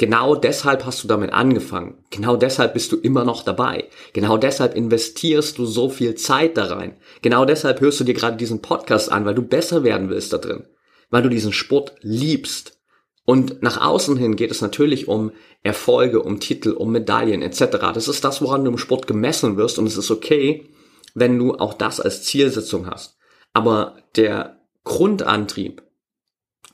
Genau 0.00 0.34
deshalb 0.34 0.86
hast 0.86 1.04
du 1.04 1.08
damit 1.08 1.34
angefangen. 1.34 2.02
Genau 2.08 2.34
deshalb 2.34 2.72
bist 2.72 2.90
du 2.90 2.96
immer 2.96 3.26
noch 3.26 3.42
dabei. 3.42 3.90
Genau 4.14 4.38
deshalb 4.38 4.74
investierst 4.74 5.58
du 5.58 5.66
so 5.66 5.90
viel 5.90 6.14
Zeit 6.14 6.56
da 6.56 6.68
rein. 6.68 6.96
Genau 7.20 7.44
deshalb 7.44 7.82
hörst 7.82 8.00
du 8.00 8.04
dir 8.04 8.14
gerade 8.14 8.38
diesen 8.38 8.62
Podcast 8.62 9.12
an, 9.12 9.26
weil 9.26 9.34
du 9.34 9.42
besser 9.42 9.84
werden 9.84 10.08
willst 10.08 10.32
da 10.32 10.38
drin. 10.38 10.64
Weil 11.10 11.22
du 11.22 11.28
diesen 11.28 11.52
Sport 11.52 11.96
liebst. 12.00 12.80
Und 13.26 13.62
nach 13.62 13.78
außen 13.78 14.16
hin 14.16 14.36
geht 14.36 14.50
es 14.50 14.62
natürlich 14.62 15.06
um 15.06 15.32
Erfolge, 15.62 16.22
um 16.22 16.40
Titel, 16.40 16.70
um 16.70 16.92
Medaillen 16.92 17.42
etc. 17.42 17.92
Das 17.92 18.08
ist 18.08 18.24
das, 18.24 18.40
woran 18.40 18.64
du 18.64 18.70
im 18.70 18.78
Sport 18.78 19.06
gemessen 19.06 19.58
wirst 19.58 19.78
und 19.78 19.86
es 19.86 19.98
ist 19.98 20.10
okay, 20.10 20.70
wenn 21.12 21.38
du 21.38 21.56
auch 21.56 21.74
das 21.74 22.00
als 22.00 22.22
Zielsetzung 22.22 22.86
hast. 22.86 23.18
Aber 23.52 23.98
der 24.16 24.62
Grundantrieb 24.82 25.82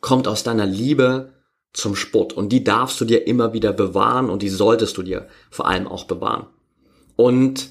kommt 0.00 0.28
aus 0.28 0.44
deiner 0.44 0.66
Liebe 0.66 1.35
zum 1.76 1.94
Sport. 1.94 2.32
Und 2.32 2.50
die 2.50 2.64
darfst 2.64 3.00
du 3.00 3.04
dir 3.04 3.26
immer 3.26 3.52
wieder 3.52 3.72
bewahren 3.72 4.30
und 4.30 4.42
die 4.42 4.48
solltest 4.48 4.96
du 4.96 5.02
dir 5.02 5.28
vor 5.50 5.68
allem 5.68 5.86
auch 5.86 6.04
bewahren. 6.04 6.46
Und 7.16 7.70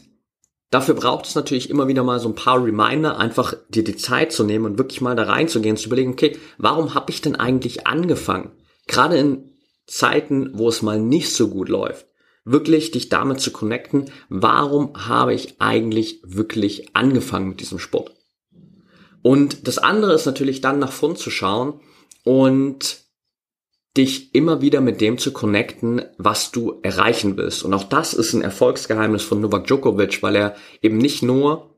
dafür 0.69 0.95
braucht 0.95 1.25
es 1.25 1.35
natürlich 1.35 1.69
immer 1.69 1.87
wieder 1.87 2.03
mal 2.03 2.19
so 2.19 2.29
ein 2.29 2.35
paar 2.35 2.63
Reminder, 2.63 3.17
einfach 3.17 3.55
dir 3.69 3.83
die 3.83 3.95
Zeit 3.95 4.31
zu 4.31 4.43
nehmen 4.43 4.65
und 4.65 4.77
wirklich 4.77 5.01
mal 5.01 5.15
da 5.15 5.23
reinzugehen, 5.23 5.77
zu 5.77 5.87
überlegen, 5.87 6.11
okay, 6.11 6.37
warum 6.57 6.93
habe 6.93 7.11
ich 7.11 7.21
denn 7.21 7.35
eigentlich 7.35 7.87
angefangen? 7.87 8.51
Gerade 8.87 9.17
in 9.17 9.51
Zeiten, 9.87 10.51
wo 10.53 10.69
es 10.69 10.81
mal 10.81 10.99
nicht 10.99 11.33
so 11.33 11.49
gut 11.49 11.69
läuft, 11.69 12.05
wirklich 12.43 12.91
dich 12.91 13.09
damit 13.09 13.39
zu 13.39 13.51
connecten, 13.51 14.11
warum 14.29 15.07
habe 15.07 15.33
ich 15.33 15.59
eigentlich 15.59 16.21
wirklich 16.23 16.95
angefangen 16.95 17.49
mit 17.49 17.59
diesem 17.59 17.79
Sport? 17.79 18.13
Und 19.23 19.67
das 19.67 19.79
andere 19.79 20.13
ist 20.13 20.27
natürlich 20.27 20.61
dann 20.61 20.77
nach 20.77 20.91
vorn 20.91 21.15
zu 21.15 21.31
schauen 21.31 21.79
und 22.23 23.04
dich 23.97 24.35
immer 24.35 24.61
wieder 24.61 24.81
mit 24.81 24.99
dem 24.99 25.17
zu 25.17 25.31
connecten, 25.31 26.03
was 26.17 26.51
du 26.51 26.79
erreichen 26.83 27.37
willst. 27.37 27.63
Und 27.63 27.73
auch 27.73 27.83
das 27.83 28.13
ist 28.13 28.33
ein 28.33 28.41
Erfolgsgeheimnis 28.41 29.23
von 29.23 29.39
Novak 29.39 29.67
Djokovic, 29.67 30.21
weil 30.21 30.35
er 30.35 30.55
eben 30.81 30.97
nicht 30.97 31.23
nur 31.23 31.75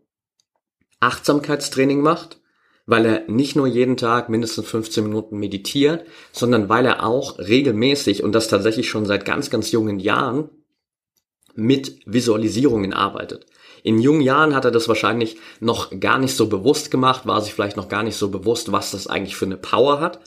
Achtsamkeitstraining 0.99 2.01
macht, 2.01 2.39
weil 2.87 3.05
er 3.05 3.23
nicht 3.27 3.55
nur 3.55 3.67
jeden 3.67 3.97
Tag 3.97 4.29
mindestens 4.29 4.67
15 4.67 5.03
Minuten 5.03 5.37
meditiert, 5.37 6.05
sondern 6.31 6.69
weil 6.69 6.85
er 6.85 7.05
auch 7.05 7.37
regelmäßig 7.37 8.23
und 8.23 8.31
das 8.31 8.47
tatsächlich 8.47 8.89
schon 8.89 9.05
seit 9.05 9.25
ganz, 9.25 9.49
ganz 9.49 9.71
jungen 9.71 9.99
Jahren 9.99 10.49
mit 11.53 11.99
Visualisierungen 12.05 12.93
arbeitet. 12.93 13.45
In 13.83 13.99
jungen 13.99 14.21
Jahren 14.21 14.55
hat 14.55 14.65
er 14.65 14.71
das 14.71 14.87
wahrscheinlich 14.87 15.37
noch 15.59 15.99
gar 15.99 16.17
nicht 16.17 16.35
so 16.35 16.47
bewusst 16.47 16.89
gemacht, 16.89 17.25
war 17.25 17.41
sich 17.41 17.53
vielleicht 17.53 17.77
noch 17.77 17.89
gar 17.89 18.03
nicht 18.03 18.15
so 18.15 18.29
bewusst, 18.29 18.71
was 18.71 18.91
das 18.91 19.07
eigentlich 19.07 19.35
für 19.35 19.45
eine 19.45 19.57
Power 19.57 19.99
hat. 19.99 20.19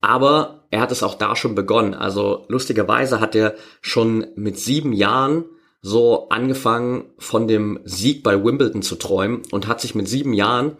Aber 0.00 0.66
er 0.70 0.80
hat 0.80 0.92
es 0.92 1.02
auch 1.02 1.14
da 1.14 1.36
schon 1.36 1.54
begonnen. 1.54 1.94
Also 1.94 2.44
lustigerweise 2.48 3.20
hat 3.20 3.34
er 3.34 3.54
schon 3.80 4.26
mit 4.34 4.58
sieben 4.58 4.92
Jahren 4.92 5.44
so 5.82 6.28
angefangen, 6.28 7.12
von 7.18 7.48
dem 7.48 7.80
Sieg 7.84 8.22
bei 8.22 8.42
Wimbledon 8.42 8.82
zu 8.82 8.96
träumen 8.96 9.42
und 9.50 9.66
hat 9.66 9.80
sich 9.80 9.94
mit 9.94 10.08
sieben 10.08 10.34
Jahren 10.34 10.76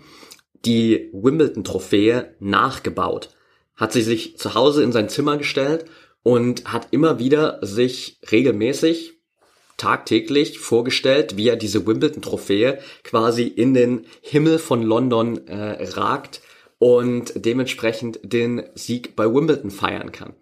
die 0.65 1.11
Wimbledon-Trophäe 1.13 2.35
nachgebaut. 2.39 3.31
Hat 3.77 3.93
sie 3.93 4.03
sich 4.03 4.37
zu 4.37 4.55
Hause 4.55 4.83
in 4.83 4.93
sein 4.93 5.09
Zimmer 5.09 5.39
gestellt 5.39 5.87
und 6.23 6.71
hat 6.71 6.89
immer 6.91 7.19
wieder 7.19 7.59
sich 7.63 8.21
regelmäßig 8.31 9.15
tagtäglich 9.79 10.59
vorgestellt, 10.59 11.39
wie 11.39 11.49
er 11.49 11.57
diese 11.57 11.87
Wimbledon-Trophäe 11.87 12.79
quasi 13.03 13.45
in 13.45 13.73
den 13.73 14.05
Himmel 14.21 14.59
von 14.59 14.83
London 14.83 15.47
äh, 15.47 15.83
ragt 15.93 16.43
und 16.81 17.33
dementsprechend 17.37 18.19
den 18.23 18.63
Sieg 18.75 19.15
bei 19.15 19.33
Wimbledon 19.33 19.71
feiern 19.71 20.13
kann. 20.13 20.33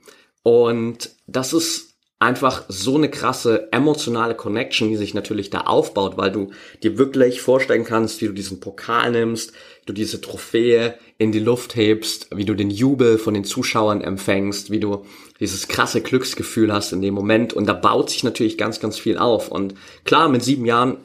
Und 0.45 1.11
das 1.27 1.53
ist 1.53 1.97
einfach 2.21 2.65
so 2.69 2.97
eine 2.97 3.11
krasse 3.11 3.73
emotionale 3.73 4.37
Connection, 4.37 4.89
die 4.89 4.97
sich 4.97 5.15
natürlich 5.15 5.51
da 5.51 5.63
aufbaut, 5.63 6.17
weil 6.17 6.31
du 6.31 6.51
dir 6.83 6.97
wirklich 6.97 7.41
vorstellen 7.41 7.85
kannst, 7.85 8.21
wie 8.21 8.29
du 8.29 8.33
diesen 8.33 8.61
Pokal 8.61 9.11
nimmst, 9.11 9.53
du 9.87 9.93
diese 9.93 10.21
Trophäe 10.21 10.95
in 11.19 11.33
die 11.33 11.41
Luft 11.41 11.75
hebst, 11.75 12.29
wie 12.33 12.45
du 12.45 12.55
den 12.55 12.71
Jubel 12.71 13.19
von 13.19 13.35
den 13.35 13.45
Zuschauern 13.45 14.01
empfängst, 14.01 14.71
wie 14.71 14.81
du 14.81 15.05
dieses 15.41 15.67
krasse 15.67 16.03
Glücksgefühl 16.03 16.73
hast 16.73 16.93
in 16.93 17.03
dem 17.03 17.15
Moment 17.15 17.53
und 17.53 17.67
da 17.67 17.73
baut 17.73 18.11
sich 18.11 18.23
natürlich 18.23 18.59
ganz, 18.59 18.79
ganz 18.79 18.97
viel 18.97 19.19
auf 19.19 19.49
und 19.49 19.75
klar, 20.05 20.29
mit 20.29 20.45
sieben 20.45 20.67
Jahren 20.67 20.99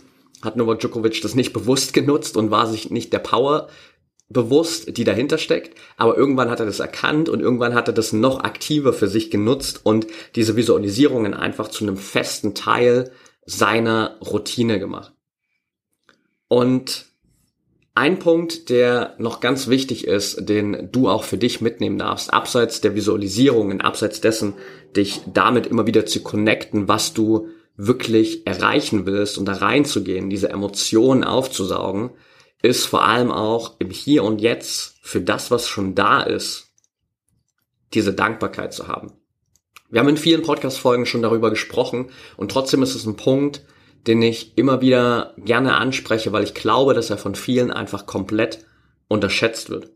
hat 0.44 0.58
Novak 0.58 0.80
Djokovic 0.80 1.22
das 1.22 1.36
nicht 1.36 1.54
bewusst 1.54 1.94
genutzt 1.94 2.38
und 2.38 2.52
war 2.52 2.68
sich 2.68 2.92
nicht 2.92 3.14
der 3.14 3.20
Power 3.20 3.70
bewusst, 4.34 4.98
die 4.98 5.04
dahinter 5.04 5.38
steckt, 5.38 5.78
aber 5.96 6.18
irgendwann 6.18 6.50
hat 6.50 6.60
er 6.60 6.66
das 6.66 6.80
erkannt 6.80 7.30
und 7.30 7.40
irgendwann 7.40 7.76
hat 7.76 7.88
er 7.88 7.94
das 7.94 8.12
noch 8.12 8.44
aktiver 8.44 8.92
für 8.92 9.08
sich 9.08 9.32
genutzt 9.32 9.82
und 9.84 10.08
diese 10.36 10.56
Visualisierungen 10.56 11.34
einfach 11.34 11.68
zu 11.70 11.86
einem 11.86 11.98
festen 11.98 12.56
Teil 12.56 13.12
seiner 13.46 14.18
Routine 14.22 14.80
gemacht. 14.80 15.14
Und 16.48 17.06
ein 17.96 18.18
Punkt, 18.18 18.70
der 18.70 19.14
noch 19.20 19.40
ganz 19.40 19.68
wichtig 19.68 20.08
ist, 20.08 20.50
den 20.50 20.90
du 20.92 21.10
auch 21.10 21.24
für 21.24 21.38
dich 21.38 21.62
mitnehmen 21.62 22.00
darfst, 22.00 22.34
abseits 22.34 22.82
der 22.82 22.96
Visualisierungen, 22.96 23.82
abseits 23.82 24.20
dessen, 24.20 24.56
dich 24.96 25.22
damit 25.32 25.68
immer 25.68 25.86
wieder 25.86 26.06
zu 26.08 26.24
connecten, 26.24 26.88
was 26.88 27.14
du 27.14 27.50
wirklich 27.76 28.48
erreichen 28.48 29.06
willst 29.06 29.38
und 29.38 29.46
da 29.46 29.54
reinzugehen, 29.54 30.30
diese 30.30 30.50
Emotionen 30.50 31.24
aufzusaugen, 31.24 32.12
ist 32.64 32.86
vor 32.86 33.04
allem 33.04 33.30
auch 33.30 33.76
im 33.80 33.92
Hier 33.92 34.24
und 34.24 34.42
Jetzt 34.42 34.96
für 35.02 35.22
das, 35.22 35.52
was 35.52 35.68
schon 35.68 35.94
da 35.94 36.22
ist, 36.22 36.72
diese 37.94 38.14
Dankbarkeit 38.14 38.74
zu 38.74 38.88
haben. 38.88 39.12
Wir 39.90 40.00
haben 40.00 40.10
in 40.10 40.18
vielen 40.18 40.42
Podcast-Folgen 40.42 41.06
schon 41.06 41.22
darüber 41.22 41.52
gesprochen 41.52 42.10
und 42.38 42.50
trotzdem 42.50 42.82
ist 42.82 42.96
es 42.96 43.06
ein 43.06 43.18
Punkt, 43.18 43.64
den 44.08 44.22
ich 44.22 44.58
immer 44.58 44.82
wieder 44.82 45.34
gerne 45.38 45.76
anspreche, 45.76 46.32
weil 46.32 46.44
ich 46.44 46.54
glaube, 46.54 46.94
dass 46.94 47.10
er 47.10 47.18
von 47.18 47.36
vielen 47.36 47.70
einfach 47.70 48.06
komplett 48.06 48.66
unterschätzt 49.08 49.70
wird. 49.70 49.92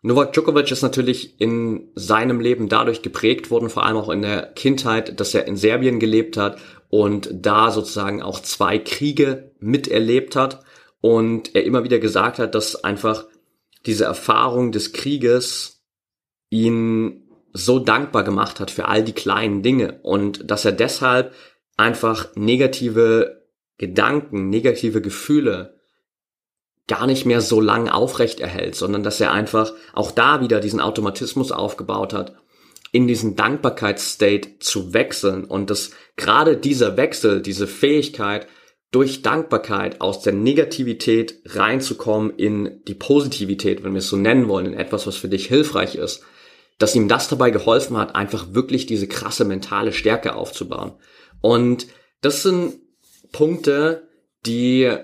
Novak 0.00 0.32
Djokovic 0.32 0.70
ist 0.70 0.82
natürlich 0.82 1.40
in 1.40 1.88
seinem 1.96 2.40
Leben 2.40 2.68
dadurch 2.68 3.02
geprägt 3.02 3.50
worden, 3.50 3.68
vor 3.68 3.84
allem 3.84 3.96
auch 3.96 4.08
in 4.08 4.22
der 4.22 4.42
Kindheit, 4.54 5.18
dass 5.18 5.34
er 5.34 5.46
in 5.46 5.56
Serbien 5.56 5.98
gelebt 5.98 6.36
hat 6.36 6.58
und 6.88 7.28
da 7.32 7.72
sozusagen 7.72 8.22
auch 8.22 8.40
zwei 8.40 8.78
Kriege 8.78 9.50
miterlebt 9.58 10.36
hat 10.36 10.64
und 11.00 11.54
er 11.54 11.64
immer 11.64 11.84
wieder 11.84 11.98
gesagt 11.98 12.38
hat, 12.38 12.54
dass 12.54 12.82
einfach 12.84 13.26
diese 13.86 14.04
Erfahrung 14.04 14.72
des 14.72 14.92
Krieges 14.92 15.82
ihn 16.50 17.28
so 17.52 17.78
dankbar 17.78 18.24
gemacht 18.24 18.60
hat 18.60 18.70
für 18.70 18.86
all 18.86 19.02
die 19.02 19.12
kleinen 19.12 19.62
Dinge 19.62 20.00
und 20.02 20.50
dass 20.50 20.64
er 20.64 20.72
deshalb 20.72 21.34
einfach 21.76 22.34
negative 22.34 23.46
Gedanken, 23.78 24.48
negative 24.50 25.00
Gefühle 25.00 25.78
gar 26.88 27.06
nicht 27.06 27.26
mehr 27.26 27.40
so 27.40 27.60
lang 27.60 27.88
aufrecht 27.88 28.40
erhält, 28.40 28.74
sondern 28.74 29.02
dass 29.02 29.20
er 29.20 29.30
einfach 29.30 29.72
auch 29.92 30.10
da 30.10 30.40
wieder 30.40 30.58
diesen 30.58 30.80
Automatismus 30.80 31.52
aufgebaut 31.52 32.12
hat, 32.12 32.34
in 32.90 33.06
diesen 33.06 33.36
Dankbarkeitsstate 33.36 34.58
zu 34.58 34.94
wechseln 34.94 35.44
und 35.44 35.70
dass 35.70 35.90
gerade 36.16 36.56
dieser 36.56 36.96
Wechsel, 36.96 37.42
diese 37.42 37.66
Fähigkeit, 37.66 38.48
durch 38.90 39.22
Dankbarkeit 39.22 40.00
aus 40.00 40.22
der 40.22 40.32
Negativität 40.32 41.42
reinzukommen 41.44 42.30
in 42.36 42.82
die 42.86 42.94
Positivität, 42.94 43.84
wenn 43.84 43.92
wir 43.92 43.98
es 43.98 44.08
so 44.08 44.16
nennen 44.16 44.48
wollen, 44.48 44.66
in 44.66 44.74
etwas, 44.74 45.06
was 45.06 45.16
für 45.16 45.28
dich 45.28 45.46
hilfreich 45.46 45.94
ist, 45.94 46.22
dass 46.78 46.94
ihm 46.94 47.08
das 47.08 47.28
dabei 47.28 47.50
geholfen 47.50 47.96
hat, 47.96 48.14
einfach 48.14 48.54
wirklich 48.54 48.86
diese 48.86 49.08
krasse 49.08 49.44
mentale 49.44 49.92
Stärke 49.92 50.34
aufzubauen. 50.34 50.94
Und 51.40 51.86
das 52.22 52.42
sind 52.42 52.76
Punkte, 53.32 54.08
die 54.46 54.96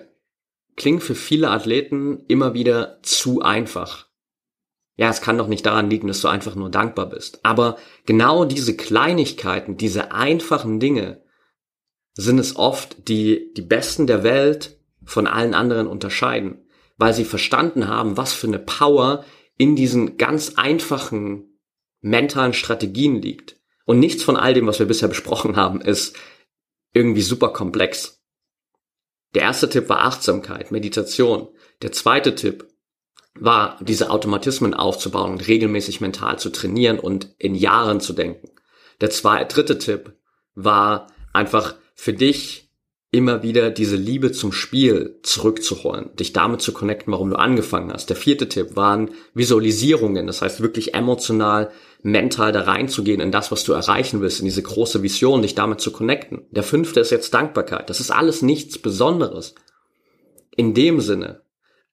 klingen 0.77 1.01
für 1.01 1.15
viele 1.15 1.51
Athleten 1.51 2.25
immer 2.27 2.55
wieder 2.55 3.01
zu 3.03 3.43
einfach. 3.43 4.09
Ja, 4.97 5.11
es 5.11 5.21
kann 5.21 5.39
doch 5.39 5.49
nicht 5.49 5.67
daran 5.67 5.91
liegen, 5.91 6.07
dass 6.07 6.21
du 6.21 6.29
einfach 6.29 6.55
nur 6.55 6.71
dankbar 6.71 7.09
bist. 7.09 7.45
Aber 7.45 7.77
genau 8.07 8.45
diese 8.45 8.77
Kleinigkeiten, 8.77 9.77
diese 9.77 10.13
einfachen 10.13 10.79
Dinge 10.79 11.24
sind 12.15 12.39
es 12.39 12.57
oft, 12.57 13.09
die 13.09 13.53
die 13.55 13.63
Besten 13.63 14.07
der 14.07 14.23
Welt 14.23 14.79
von 15.05 15.27
allen 15.27 15.55
anderen 15.55 15.87
unterscheiden, 15.87 16.65
weil 16.97 17.13
sie 17.13 17.25
verstanden 17.25 17.89
haben, 17.89 18.17
was 18.17 18.33
für 18.33 18.47
eine 18.47 18.59
Power 18.59 19.25
in 19.59 19.77
diesen 19.77 20.17
ganz 20.17 20.55
einfachen 20.57 21.59
mentalen 22.01 22.53
Strategien 22.53 23.21
liegt. 23.21 23.57
Und 23.85 23.99
nichts 23.99 24.23
von 24.23 24.37
all 24.37 24.55
dem, 24.55 24.67
was 24.67 24.79
wir 24.79 24.87
bisher 24.87 25.09
besprochen 25.09 25.57
haben, 25.57 25.81
ist 25.81 26.17
irgendwie 26.93 27.23
super 27.23 27.49
komplex. 27.49 28.23
Der 29.35 29.43
erste 29.43 29.69
Tipp 29.69 29.89
war 29.89 30.03
Achtsamkeit, 30.03 30.71
Meditation. 30.71 31.49
Der 31.83 31.93
zweite 31.93 32.35
Tipp 32.35 32.69
war, 33.35 33.79
diese 33.83 34.11
Automatismen 34.11 34.75
aufzubauen 34.75 35.33
und 35.33 35.49
regelmäßig 35.49 36.01
mental 36.01 36.39
zu 36.39 36.51
trainieren 36.51 37.01
und 37.01 37.35
in 37.39 37.55
Jahren 37.57 38.01
zu 38.01 38.13
denken. 38.13 38.51
Der 39.01 39.11
zweite, 39.11 39.53
dritte 39.53 39.79
Tipp 39.79 40.17
war 40.55 41.09
einfach 41.33 41.75
für 41.95 42.13
dich 42.13 42.65
immer 43.15 43.45
wieder 43.45 43.71
diese 43.71 43.95
Liebe 43.95 44.33
zum 44.33 44.53
Spiel 44.53 45.21
zurückzuholen, 45.23 46.11
dich 46.17 46.33
damit 46.33 46.61
zu 46.61 46.73
connecten, 46.73 47.13
warum 47.13 47.31
du 47.31 47.37
angefangen 47.37 47.93
hast. 47.93 48.11
Der 48.11 48.17
vierte 48.17 48.49
Tipp 48.49 48.75
waren 48.75 49.11
Visualisierungen, 49.35 50.27
das 50.27 50.43
heißt 50.43 50.61
wirklich 50.61 50.95
emotional, 50.95 51.71
mental 52.03 52.51
da 52.51 52.63
reinzugehen 52.63 53.21
in 53.21 53.31
das, 53.31 53.53
was 53.53 53.63
du 53.63 53.73
erreichen 53.73 54.21
willst, 54.21 54.41
in 54.41 54.47
diese 54.47 54.63
große 54.63 55.03
Vision, 55.03 55.43
dich 55.43 55.55
damit 55.55 55.81
zu 55.81 55.93
connecten. 55.93 56.43
Der 56.51 56.65
fünfte 56.65 57.01
ist 57.01 57.11
jetzt 57.11 57.33
Dankbarkeit. 57.33 57.89
Das 57.89 58.01
ist 58.01 58.11
alles 58.11 58.43
nichts 58.43 58.79
Besonderes. 58.79 59.55
In 60.57 60.75
dem 60.75 61.01
Sinne. 61.01 61.43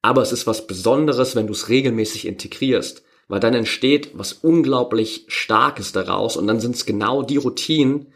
Aber 0.02 0.24
es 0.24 0.32
ist 0.32 0.48
was 0.48 0.66
Besonderes, 0.66 1.36
wenn 1.36 1.48
du 1.48 1.54
es 1.54 1.70
regelmäßig 1.70 2.28
integrierst, 2.28 3.04
weil 3.28 3.40
dann 3.40 3.54
entsteht 3.54 4.12
was 4.16 4.34
unglaublich 4.34 5.26
Starkes 5.28 5.92
daraus 5.92 6.36
und 6.36 6.48
dann 6.48 6.60
sind 6.60 6.76
es 6.76 6.86
genau 6.86 7.22
die 7.22 7.38
Routinen, 7.38 8.08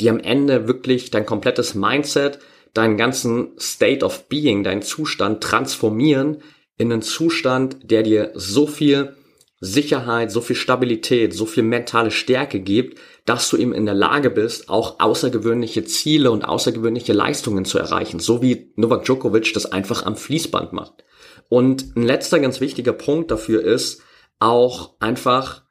die 0.00 0.10
am 0.10 0.20
Ende 0.20 0.66
wirklich 0.66 1.10
dein 1.10 1.26
komplettes 1.26 1.74
Mindset, 1.74 2.38
deinen 2.72 2.96
ganzen 2.96 3.52
State 3.58 4.04
of 4.04 4.28
Being, 4.28 4.64
deinen 4.64 4.82
Zustand 4.82 5.42
transformieren 5.42 6.42
in 6.76 6.92
einen 6.92 7.02
Zustand, 7.02 7.90
der 7.90 8.02
dir 8.02 8.32
so 8.34 8.66
viel 8.66 9.16
Sicherheit, 9.60 10.30
so 10.30 10.40
viel 10.40 10.56
Stabilität, 10.56 11.32
so 11.32 11.46
viel 11.46 11.62
mentale 11.62 12.10
Stärke 12.10 12.60
gibt, 12.60 12.98
dass 13.24 13.48
du 13.48 13.56
eben 13.56 13.72
in 13.72 13.86
der 13.86 13.94
Lage 13.94 14.30
bist, 14.30 14.68
auch 14.68 15.00
außergewöhnliche 15.00 15.84
Ziele 15.84 16.30
und 16.30 16.44
außergewöhnliche 16.44 17.12
Leistungen 17.12 17.64
zu 17.64 17.78
erreichen, 17.78 18.18
so 18.18 18.42
wie 18.42 18.72
Novak 18.76 19.04
Djokovic 19.04 19.54
das 19.54 19.66
einfach 19.66 20.04
am 20.04 20.16
Fließband 20.16 20.72
macht. 20.72 21.04
Und 21.48 21.96
ein 21.96 22.02
letzter 22.02 22.40
ganz 22.40 22.60
wichtiger 22.60 22.92
Punkt 22.92 23.30
dafür 23.30 23.62
ist, 23.62 24.02
auch 24.38 24.94
einfach 24.98 25.62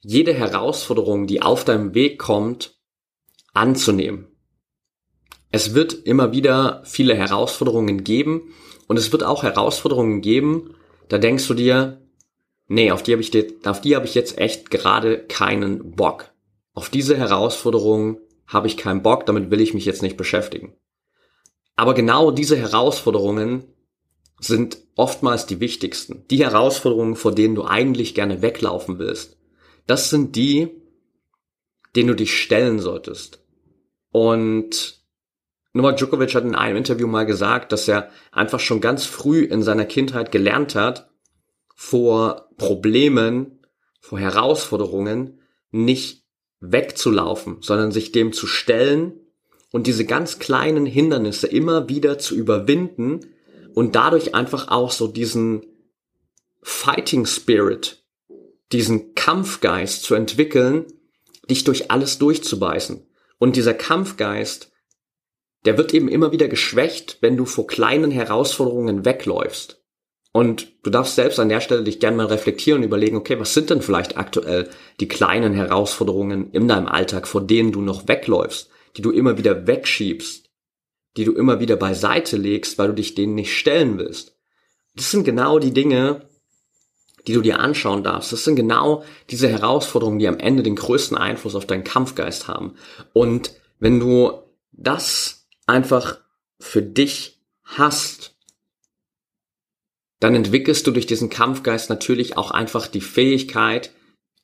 jede 0.00 0.32
Herausforderung, 0.32 1.26
die 1.26 1.42
auf 1.42 1.64
deinem 1.64 1.94
Weg 1.94 2.18
kommt, 2.18 2.76
anzunehmen. 3.54 4.28
Es 5.50 5.74
wird 5.74 5.92
immer 5.92 6.32
wieder 6.32 6.82
viele 6.84 7.14
Herausforderungen 7.14 8.04
geben 8.04 8.52
und 8.88 8.98
es 8.98 9.12
wird 9.12 9.22
auch 9.22 9.42
Herausforderungen 9.42 10.20
geben, 10.20 10.74
da 11.08 11.18
denkst 11.18 11.46
du 11.46 11.54
dir, 11.54 12.02
nee, 12.66 12.90
auf 12.90 13.02
die 13.02 13.12
habe 13.12 13.22
ich, 13.22 13.30
habe 13.32 14.06
ich 14.06 14.14
jetzt 14.14 14.38
echt 14.38 14.70
gerade 14.70 15.18
keinen 15.26 15.92
Bock. 15.92 16.32
Auf 16.72 16.90
diese 16.90 17.16
Herausforderungen 17.16 18.18
habe 18.46 18.66
ich 18.66 18.76
keinen 18.76 19.02
Bock, 19.02 19.26
damit 19.26 19.50
will 19.50 19.60
ich 19.60 19.74
mich 19.74 19.84
jetzt 19.84 20.02
nicht 20.02 20.16
beschäftigen. 20.16 20.74
Aber 21.76 21.94
genau 21.94 22.30
diese 22.30 22.56
Herausforderungen 22.56 23.64
sind 24.40 24.78
oftmals 24.96 25.46
die 25.46 25.60
wichtigsten. 25.60 26.24
Die 26.30 26.42
Herausforderungen, 26.42 27.16
vor 27.16 27.32
denen 27.32 27.54
du 27.54 27.64
eigentlich 27.64 28.14
gerne 28.14 28.42
weglaufen 28.42 28.98
willst. 28.98 29.36
Das 29.86 30.10
sind 30.10 30.36
die, 30.36 30.70
denen 31.94 32.08
du 32.08 32.16
dich 32.16 32.36
stellen 32.36 32.78
solltest. 32.78 33.43
Und 34.14 35.02
Novak 35.72 35.96
Djokovic 35.96 36.36
hat 36.36 36.44
in 36.44 36.54
einem 36.54 36.76
Interview 36.76 37.08
mal 37.08 37.26
gesagt, 37.26 37.72
dass 37.72 37.88
er 37.88 38.10
einfach 38.30 38.60
schon 38.60 38.80
ganz 38.80 39.06
früh 39.06 39.40
in 39.40 39.60
seiner 39.64 39.86
Kindheit 39.86 40.30
gelernt 40.30 40.76
hat, 40.76 41.10
vor 41.74 42.48
Problemen, 42.56 43.58
vor 44.00 44.20
Herausforderungen 44.20 45.40
nicht 45.72 46.22
wegzulaufen, 46.60 47.56
sondern 47.60 47.90
sich 47.90 48.12
dem 48.12 48.32
zu 48.32 48.46
stellen 48.46 49.14
und 49.72 49.88
diese 49.88 50.04
ganz 50.04 50.38
kleinen 50.38 50.86
Hindernisse 50.86 51.48
immer 51.48 51.88
wieder 51.88 52.16
zu 52.16 52.36
überwinden 52.36 53.18
und 53.74 53.96
dadurch 53.96 54.32
einfach 54.32 54.68
auch 54.68 54.92
so 54.92 55.08
diesen 55.08 55.66
Fighting 56.62 57.26
Spirit, 57.26 58.04
diesen 58.70 59.16
Kampfgeist 59.16 60.04
zu 60.04 60.14
entwickeln, 60.14 60.84
dich 61.50 61.64
durch 61.64 61.90
alles 61.90 62.18
durchzubeißen. 62.18 63.08
Und 63.38 63.56
dieser 63.56 63.74
Kampfgeist, 63.74 64.72
der 65.64 65.78
wird 65.78 65.94
eben 65.94 66.08
immer 66.08 66.32
wieder 66.32 66.48
geschwächt, 66.48 67.18
wenn 67.20 67.36
du 67.36 67.46
vor 67.46 67.66
kleinen 67.66 68.10
Herausforderungen 68.10 69.04
wegläufst. 69.04 69.82
Und 70.32 70.72
du 70.82 70.90
darfst 70.90 71.14
selbst 71.14 71.38
an 71.38 71.48
der 71.48 71.60
Stelle 71.60 71.84
dich 71.84 72.00
gerne 72.00 72.16
mal 72.16 72.26
reflektieren 72.26 72.80
und 72.80 72.86
überlegen, 72.86 73.16
okay, 73.16 73.38
was 73.38 73.54
sind 73.54 73.70
denn 73.70 73.82
vielleicht 73.82 74.16
aktuell 74.16 74.68
die 74.98 75.06
kleinen 75.06 75.54
Herausforderungen 75.54 76.50
in 76.50 76.66
deinem 76.66 76.88
Alltag, 76.88 77.28
vor 77.28 77.40
denen 77.40 77.70
du 77.70 77.80
noch 77.80 78.08
wegläufst, 78.08 78.68
die 78.96 79.02
du 79.02 79.12
immer 79.12 79.38
wieder 79.38 79.68
wegschiebst, 79.68 80.50
die 81.16 81.24
du 81.24 81.32
immer 81.32 81.60
wieder 81.60 81.76
beiseite 81.76 82.36
legst, 82.36 82.78
weil 82.78 82.88
du 82.88 82.94
dich 82.94 83.14
denen 83.14 83.36
nicht 83.36 83.56
stellen 83.56 83.96
willst. 83.96 84.36
Das 84.96 85.10
sind 85.12 85.24
genau 85.24 85.60
die 85.60 85.72
Dinge, 85.72 86.28
die 87.26 87.32
du 87.32 87.40
dir 87.40 87.58
anschauen 87.60 88.02
darfst. 88.02 88.32
Das 88.32 88.44
sind 88.44 88.56
genau 88.56 89.04
diese 89.30 89.48
Herausforderungen, 89.48 90.18
die 90.18 90.28
am 90.28 90.38
Ende 90.38 90.62
den 90.62 90.76
größten 90.76 91.16
Einfluss 91.16 91.54
auf 91.54 91.66
deinen 91.66 91.84
Kampfgeist 91.84 92.48
haben. 92.48 92.74
Und 93.12 93.52
wenn 93.78 94.00
du 94.00 94.32
das 94.72 95.46
einfach 95.66 96.18
für 96.58 96.82
dich 96.82 97.40
hast, 97.62 98.34
dann 100.20 100.34
entwickelst 100.34 100.86
du 100.86 100.90
durch 100.90 101.06
diesen 101.06 101.30
Kampfgeist 101.30 101.90
natürlich 101.90 102.36
auch 102.36 102.50
einfach 102.50 102.86
die 102.86 103.00
Fähigkeit, 103.00 103.92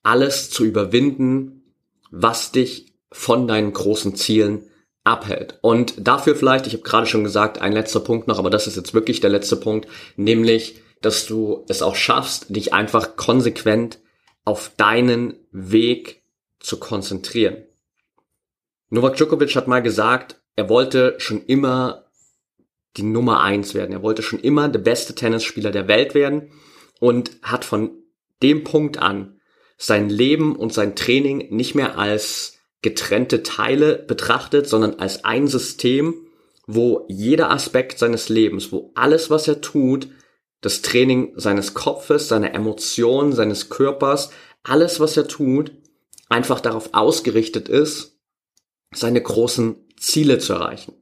alles 0.03 0.51
zu 0.51 0.64
überwinden, 0.64 1.75
was 2.11 2.53
dich 2.53 2.93
von 3.12 3.47
deinen 3.47 3.73
großen 3.73 4.14
Zielen 4.14 4.64
abhält. 5.05 5.59
Und 5.62 5.95
dafür 5.99 6.37
vielleicht, 6.37 6.66
ich 6.66 6.75
habe 6.75 6.83
gerade 6.83 7.07
schon 7.07 7.25
gesagt, 7.25 7.61
ein 7.61 7.73
letzter 7.73 8.01
Punkt 8.01 8.29
noch, 8.29 8.38
aber 8.38 8.51
das 8.51 8.66
ist 8.66 8.77
jetzt 8.77 8.95
wirklich 8.95 9.21
der 9.21 9.31
letzte 9.31 9.57
Punkt, 9.57 9.88
nämlich, 10.16 10.81
dass 11.00 11.26
du 11.26 11.64
es 11.68 11.82
auch 11.82 11.96
schaffst, 11.96 12.54
dich 12.54 12.72
einfach 12.72 13.16
konsequent 13.16 13.98
auf 14.44 14.72
deinen 14.76 15.34
Weg 15.50 16.22
zu 16.58 16.78
konzentrieren. 16.78 17.64
Novak 18.90 19.16
Djokovic 19.16 19.54
hat 19.56 19.68
mal 19.68 19.82
gesagt, 19.82 20.40
er 20.56 20.68
wollte 20.68 21.14
schon 21.18 21.44
immer 21.46 22.06
die 22.96 23.02
Nummer 23.02 23.40
eins 23.40 23.74
werden. 23.74 23.92
Er 23.92 24.02
wollte 24.02 24.22
schon 24.22 24.40
immer 24.40 24.68
der 24.68 24.80
beste 24.80 25.14
Tennisspieler 25.14 25.70
der 25.70 25.88
Welt 25.88 26.14
werden 26.14 26.50
und 26.98 27.30
hat 27.42 27.64
von 27.64 27.92
dem 28.42 28.64
Punkt 28.64 28.98
an 28.98 29.40
sein 29.76 30.10
Leben 30.10 30.56
und 30.56 30.74
sein 30.74 30.96
Training 30.96 31.54
nicht 31.54 31.74
mehr 31.74 31.98
als 31.98 32.58
getrennte 32.82 33.42
Teile 33.42 33.96
betrachtet, 33.96 34.68
sondern 34.68 34.94
als 34.94 35.24
ein 35.24 35.46
System, 35.46 36.14
wo 36.66 37.06
jeder 37.08 37.50
Aspekt 37.50 37.98
seines 37.98 38.28
Lebens, 38.28 38.72
wo 38.72 38.92
alles, 38.94 39.30
was 39.30 39.48
er 39.48 39.60
tut, 39.60 40.08
das 40.61 40.83
Training 40.83 41.33
seines 41.37 41.75
Kopfes, 41.75 42.29
seiner 42.29 42.55
Emotionen, 42.55 43.33
seines 43.33 43.70
Körpers, 43.70 44.31
alles, 44.62 45.01
was 45.01 45.16
er 45.16 45.27
tut, 45.27 45.73
einfach 46.29 46.61
darauf 46.61 46.90
ausgerichtet 46.92 47.68
ist, 47.68 48.18
seine 48.92 49.23
großen 49.23 49.77
Ziele 49.99 50.38
zu 50.38 50.53
erreichen. 50.53 50.94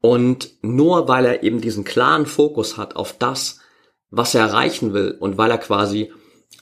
Und 0.00 0.52
nur 0.62 1.08
weil 1.08 1.24
er 1.24 1.42
eben 1.42 1.60
diesen 1.60 1.84
klaren 1.84 2.26
Fokus 2.26 2.76
hat 2.76 2.96
auf 2.96 3.16
das, 3.18 3.60
was 4.10 4.34
er 4.34 4.42
erreichen 4.42 4.92
will 4.92 5.16
und 5.18 5.38
weil 5.38 5.50
er 5.50 5.58
quasi 5.58 6.12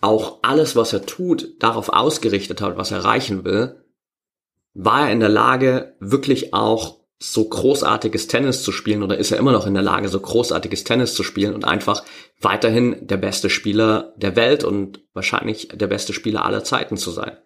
auch 0.01 0.39
alles, 0.43 0.77
was 0.77 0.93
er 0.93 1.07
tut, 1.07 1.63
darauf 1.63 1.91
ausgerichtet 1.91 2.61
hat, 2.61 2.77
was 2.77 2.91
er 2.91 2.99
erreichen 2.99 3.45
will, 3.45 3.85
war 4.75 5.07
er 5.07 5.13
in 5.13 5.21
der 5.21 5.29
Lage, 5.29 5.97
wirklich 6.01 6.53
auch 6.53 7.01
so 7.19 7.49
großartiges 7.49 8.27
Tennis 8.27 8.63
zu 8.63 8.73
spielen 8.73 9.03
oder 9.03 9.17
ist 9.17 9.31
er 9.31 9.39
immer 9.39 9.53
noch 9.53 9.67
in 9.67 9.75
der 9.75 9.83
Lage, 9.83 10.09
so 10.09 10.21
großartiges 10.21 10.85
Tennis 10.85 11.15
zu 11.15 11.23
spielen 11.23 11.55
und 11.55 11.65
einfach 11.65 12.05
weiterhin 12.41 13.07
der 13.07 13.17
beste 13.17 13.49
Spieler 13.49 14.15
der 14.17 14.37
Welt 14.37 14.65
und 14.65 15.01
wahrscheinlich 15.15 15.69
der 15.69 15.87
beste 15.87 16.13
Spieler 16.13 16.45
aller 16.45 16.63
Zeiten 16.63 16.97
zu 16.97 17.11
sein. 17.11 17.37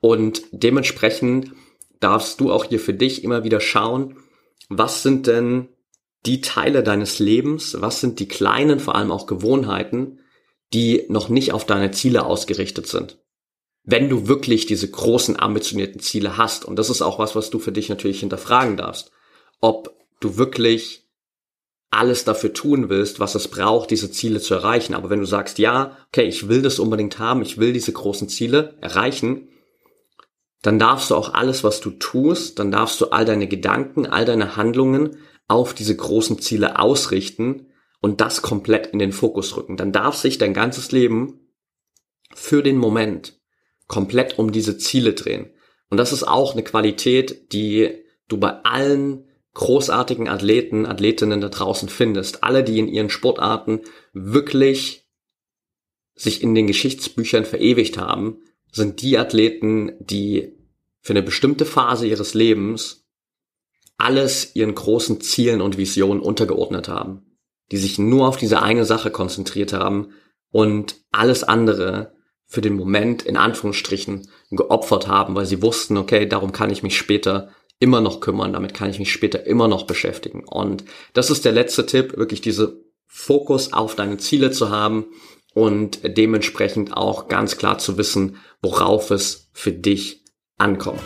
Und 0.00 0.42
dementsprechend 0.52 1.52
darfst 2.00 2.40
du 2.40 2.52
auch 2.52 2.64
hier 2.64 2.80
für 2.80 2.94
dich 2.94 3.22
immer 3.22 3.44
wieder 3.44 3.60
schauen, 3.60 4.16
was 4.70 5.02
sind 5.02 5.26
denn 5.26 5.68
die 6.24 6.40
Teile 6.40 6.82
deines 6.82 7.18
Lebens, 7.18 7.76
was 7.80 8.00
sind 8.00 8.20
die 8.20 8.28
kleinen, 8.28 8.80
vor 8.80 8.94
allem 8.94 9.10
auch 9.10 9.26
Gewohnheiten, 9.26 10.20
die 10.72 11.04
noch 11.08 11.28
nicht 11.28 11.52
auf 11.52 11.66
deine 11.66 11.90
Ziele 11.90 12.24
ausgerichtet 12.24 12.86
sind 12.86 13.18
wenn 13.90 14.10
du 14.10 14.28
wirklich 14.28 14.66
diese 14.66 14.90
großen 14.90 15.40
ambitionierten 15.40 15.98
Ziele 15.98 16.36
hast. 16.36 16.66
Und 16.66 16.78
das 16.78 16.90
ist 16.90 17.00
auch 17.00 17.18
was, 17.18 17.34
was 17.34 17.48
du 17.48 17.58
für 17.58 17.72
dich 17.72 17.88
natürlich 17.88 18.20
hinterfragen 18.20 18.76
darfst. 18.76 19.10
Ob 19.60 19.94
du 20.20 20.36
wirklich 20.36 21.08
alles 21.90 22.24
dafür 22.24 22.52
tun 22.52 22.90
willst, 22.90 23.18
was 23.18 23.34
es 23.34 23.48
braucht, 23.48 23.90
diese 23.90 24.10
Ziele 24.10 24.40
zu 24.40 24.54
erreichen. 24.54 24.94
Aber 24.94 25.08
wenn 25.10 25.20
du 25.20 25.26
sagst, 25.26 25.58
ja, 25.58 25.96
okay, 26.08 26.24
ich 26.24 26.48
will 26.48 26.62
das 26.62 26.78
unbedingt 26.78 27.18
haben, 27.18 27.42
ich 27.42 27.58
will 27.58 27.72
diese 27.72 27.92
großen 27.92 28.28
Ziele 28.28 28.76
erreichen, 28.80 29.48
dann 30.62 30.78
darfst 30.78 31.10
du 31.10 31.14
auch 31.14 31.34
alles, 31.34 31.64
was 31.64 31.80
du 31.80 31.90
tust, 31.90 32.58
dann 32.58 32.70
darfst 32.70 33.00
du 33.00 33.06
all 33.06 33.24
deine 33.24 33.46
Gedanken, 33.46 34.06
all 34.06 34.24
deine 34.24 34.56
Handlungen 34.56 35.16
auf 35.46 35.72
diese 35.72 35.96
großen 35.96 36.40
Ziele 36.40 36.78
ausrichten 36.78 37.68
und 38.00 38.20
das 38.20 38.42
komplett 38.42 38.88
in 38.88 38.98
den 38.98 39.12
Fokus 39.12 39.56
rücken. 39.56 39.76
Dann 39.76 39.92
darf 39.92 40.16
sich 40.16 40.36
dein 40.36 40.54
ganzes 40.54 40.92
Leben 40.92 41.48
für 42.34 42.62
den 42.62 42.76
Moment 42.76 43.40
komplett 43.86 44.38
um 44.38 44.52
diese 44.52 44.76
Ziele 44.76 45.14
drehen. 45.14 45.50
Und 45.90 45.96
das 45.96 46.12
ist 46.12 46.24
auch 46.24 46.52
eine 46.52 46.62
Qualität, 46.62 47.52
die 47.52 48.04
du 48.28 48.36
bei 48.36 48.50
allen 48.64 49.27
großartigen 49.58 50.28
Athleten, 50.28 50.86
Athletinnen 50.86 51.40
da 51.40 51.48
draußen 51.48 51.88
findest. 51.88 52.44
Alle, 52.44 52.62
die 52.62 52.78
in 52.78 52.86
ihren 52.86 53.10
Sportarten 53.10 53.80
wirklich 54.12 55.04
sich 56.14 56.44
in 56.44 56.54
den 56.54 56.68
Geschichtsbüchern 56.68 57.44
verewigt 57.44 57.98
haben, 57.98 58.38
sind 58.70 59.02
die 59.02 59.18
Athleten, 59.18 59.94
die 59.98 60.52
für 61.00 61.12
eine 61.12 61.24
bestimmte 61.24 61.64
Phase 61.64 62.06
ihres 62.06 62.34
Lebens 62.34 63.04
alles 63.96 64.54
ihren 64.54 64.76
großen 64.76 65.20
Zielen 65.20 65.60
und 65.60 65.76
Visionen 65.76 66.22
untergeordnet 66.22 66.86
haben, 66.86 67.36
die 67.72 67.78
sich 67.78 67.98
nur 67.98 68.28
auf 68.28 68.36
diese 68.36 68.62
eine 68.62 68.84
Sache 68.84 69.10
konzentriert 69.10 69.72
haben 69.72 70.12
und 70.50 71.00
alles 71.10 71.42
andere 71.42 72.12
für 72.46 72.60
den 72.60 72.74
Moment 72.74 73.22
in 73.22 73.36
Anführungsstrichen 73.36 74.30
geopfert 74.52 75.08
haben, 75.08 75.34
weil 75.34 75.46
sie 75.46 75.62
wussten, 75.62 75.96
okay, 75.96 76.26
darum 76.28 76.52
kann 76.52 76.70
ich 76.70 76.84
mich 76.84 76.96
später 76.96 77.50
immer 77.80 78.00
noch 78.00 78.20
kümmern, 78.20 78.52
damit 78.52 78.74
kann 78.74 78.90
ich 78.90 78.98
mich 78.98 79.12
später 79.12 79.46
immer 79.46 79.68
noch 79.68 79.86
beschäftigen. 79.86 80.44
Und 80.44 80.84
das 81.12 81.30
ist 81.30 81.44
der 81.44 81.52
letzte 81.52 81.86
Tipp, 81.86 82.16
wirklich 82.16 82.40
diese 82.40 82.82
Fokus 83.06 83.72
auf 83.72 83.94
deine 83.94 84.18
Ziele 84.18 84.50
zu 84.50 84.70
haben 84.70 85.06
und 85.54 86.00
dementsprechend 86.04 86.96
auch 86.96 87.28
ganz 87.28 87.56
klar 87.56 87.78
zu 87.78 87.96
wissen, 87.96 88.36
worauf 88.62 89.10
es 89.10 89.50
für 89.52 89.72
dich 89.72 90.24
ankommt. 90.58 91.00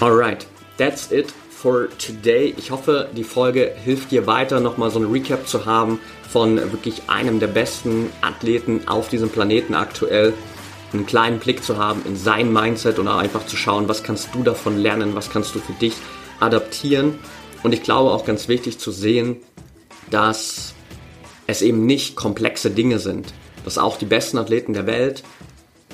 Alright, 0.00 0.46
that's 0.76 1.12
it 1.12 1.32
for 1.50 1.88
today. 1.98 2.54
Ich 2.58 2.70
hoffe, 2.70 3.08
die 3.16 3.24
Folge 3.24 3.72
hilft 3.84 4.10
dir 4.10 4.26
weiter, 4.26 4.60
nochmal 4.60 4.90
so 4.90 4.98
ein 4.98 5.10
Recap 5.10 5.48
zu 5.48 5.64
haben 5.64 6.00
von 6.28 6.56
wirklich 6.56 7.02
einem 7.08 7.40
der 7.40 7.46
besten 7.46 8.10
Athleten 8.20 8.86
auf 8.86 9.08
diesem 9.08 9.30
Planeten 9.30 9.74
aktuell 9.74 10.34
einen 10.94 11.06
kleinen 11.06 11.38
Blick 11.38 11.62
zu 11.62 11.76
haben 11.76 12.02
in 12.06 12.16
sein 12.16 12.52
Mindset 12.52 12.98
und 12.98 13.08
einfach 13.08 13.46
zu 13.46 13.56
schauen, 13.56 13.88
was 13.88 14.02
kannst 14.02 14.34
du 14.34 14.42
davon 14.42 14.78
lernen, 14.78 15.14
was 15.14 15.30
kannst 15.30 15.54
du 15.54 15.58
für 15.58 15.72
dich 15.72 15.94
adaptieren. 16.40 17.18
Und 17.62 17.72
ich 17.72 17.82
glaube 17.82 18.10
auch 18.10 18.24
ganz 18.24 18.48
wichtig 18.48 18.78
zu 18.78 18.90
sehen, 18.90 19.36
dass 20.10 20.74
es 21.46 21.62
eben 21.62 21.86
nicht 21.86 22.16
komplexe 22.16 22.70
Dinge 22.70 22.98
sind, 22.98 23.32
dass 23.64 23.78
auch 23.78 23.96
die 23.98 24.06
besten 24.06 24.38
Athleten 24.38 24.72
der 24.72 24.86
Welt 24.86 25.22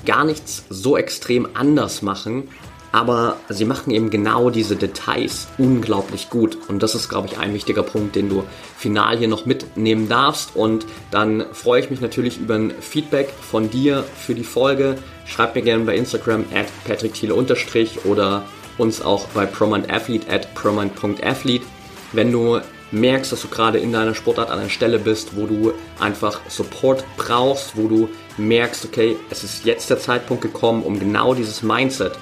gar 0.06 0.24
nichts 0.24 0.64
so 0.68 0.96
extrem 0.96 1.48
anders 1.54 2.02
machen, 2.02 2.48
aber 2.92 3.36
sie 3.48 3.64
machen 3.64 3.92
eben 3.92 4.10
genau 4.10 4.50
diese 4.50 4.76
Details 4.76 5.48
unglaublich 5.58 6.28
gut. 6.28 6.58
Und 6.68 6.82
das 6.82 6.94
ist, 6.94 7.08
glaube 7.08 7.28
ich, 7.28 7.38
ein 7.38 7.54
wichtiger 7.54 7.82
Punkt, 7.82 8.16
den 8.16 8.28
du 8.28 8.44
final 8.76 9.16
hier 9.18 9.28
noch 9.28 9.46
mitnehmen 9.46 10.08
darfst. 10.08 10.56
Und 10.56 10.86
dann 11.10 11.44
freue 11.52 11.80
ich 11.80 11.90
mich 11.90 12.00
natürlich 12.00 12.38
über 12.38 12.56
ein 12.56 12.72
Feedback 12.80 13.32
von 13.40 13.70
dir 13.70 14.04
für 14.16 14.34
die 14.34 14.44
Folge. 14.44 14.96
Schreib 15.24 15.54
mir 15.54 15.62
gerne 15.62 15.84
bei 15.84 15.96
Instagram 15.96 16.44
at 16.52 16.66
patrickthiele 16.84 17.34
oder 17.34 18.42
uns 18.78 19.02
auch 19.02 19.26
bei 19.28 19.46
promindathlete 19.46 20.28
at 20.30 20.52
promint.athlete. 20.54 21.64
Wenn 22.12 22.32
du 22.32 22.60
merkst, 22.92 23.30
dass 23.30 23.42
du 23.42 23.48
gerade 23.48 23.78
in 23.78 23.92
deiner 23.92 24.16
Sportart 24.16 24.50
an 24.50 24.58
einer 24.58 24.68
Stelle 24.68 24.98
bist, 24.98 25.36
wo 25.36 25.46
du 25.46 25.72
einfach 26.00 26.40
Support 26.48 27.04
brauchst, 27.16 27.76
wo 27.76 27.86
du 27.86 28.08
merkst, 28.36 28.84
okay, 28.84 29.16
es 29.30 29.44
ist 29.44 29.64
jetzt 29.64 29.90
der 29.90 30.00
Zeitpunkt 30.00 30.42
gekommen, 30.42 30.82
um 30.82 30.98
genau 30.98 31.34
dieses 31.34 31.62
Mindset 31.62 32.18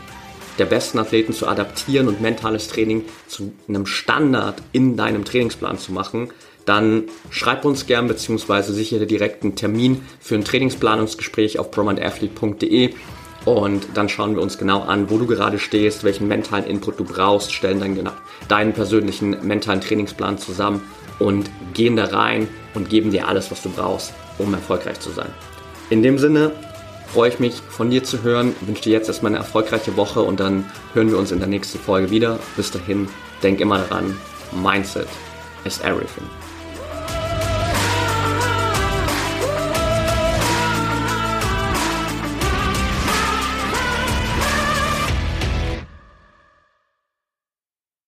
der 0.59 0.67
besten 0.67 0.99
Athleten 0.99 1.33
zu 1.33 1.47
adaptieren 1.47 2.09
und 2.09 2.21
mentales 2.21 2.69
Training 2.69 3.05
zu 3.27 3.53
einem 3.69 3.87
Standard 3.87 4.63
in 4.73 4.97
deinem 4.97 5.25
Trainingsplan 5.25 5.79
zu 5.79 5.93
machen, 5.93 6.31
dann 6.65 7.05
schreib 7.31 7.65
uns 7.65 7.87
gern 7.87 8.09
bzw. 8.09 8.73
sichere 8.73 9.07
direkt 9.07 9.43
einen 9.43 9.57
Termin 9.57 10.03
für 10.21 10.35
ein 10.35 10.45
Trainingsplanungsgespräch 10.45 11.59
auf 11.59 11.71
promindathlete.de 11.71 12.91
und 13.45 13.87
dann 13.95 14.09
schauen 14.09 14.35
wir 14.35 14.43
uns 14.43 14.59
genau 14.59 14.83
an, 14.83 15.09
wo 15.09 15.17
du 15.17 15.27
gerade 15.27 15.59
stehst, 15.59 16.05
welchen 16.05 16.29
mentalen 16.29 16.65
Input 16.65 17.01
du 17.01 17.05
brauchst, 17.05 17.55
stellen 17.55 17.81
dann 17.81 17.95
genau 17.95 18.13
deinen 18.49 18.75
persönlichen 18.75 19.47
mentalen 19.47 19.81
Trainingsplan 19.81 20.37
zusammen 20.39 20.83
und 21.19 21.51
gehen 21.73 21.97
da 21.97 22.05
rein 22.05 22.49
und 22.75 22.91
geben 22.91 23.11
dir 23.11 23.29
alles, 23.29 23.51
was 23.51 23.63
du 23.63 23.71
brauchst, 23.71 24.13
um 24.37 24.53
erfolgreich 24.53 25.01
zu 25.01 25.11
sein. 25.11 25.31
In 25.91 26.03
dem 26.03 26.19
Sinne, 26.19 26.53
freue 27.13 27.31
ich 27.31 27.39
mich 27.39 27.55
von 27.69 27.91
dir 27.91 28.05
zu 28.05 28.23
hören. 28.23 28.55
Ich 28.61 28.69
wünsche 28.69 28.83
dir 28.83 28.93
jetzt 28.93 29.09
erstmal 29.09 29.33
eine 29.33 29.39
erfolgreiche 29.39 29.97
Woche 29.97 30.21
und 30.21 30.41
dann 30.41 30.71
hören 30.95 31.11
wir 31.11 31.19
uns 31.19 31.33
in 31.33 31.39
der 31.39 31.49
nächsten 31.49 31.79
Folge 31.79 32.11
wieder. 32.11 32.39
Bis 32.57 32.71
dahin, 32.71 33.09
denk 33.43 33.61
immer 33.61 33.79
daran, 33.79 34.17
Mindset 34.63 35.09
is 35.65 35.81
everything. 35.81 36.38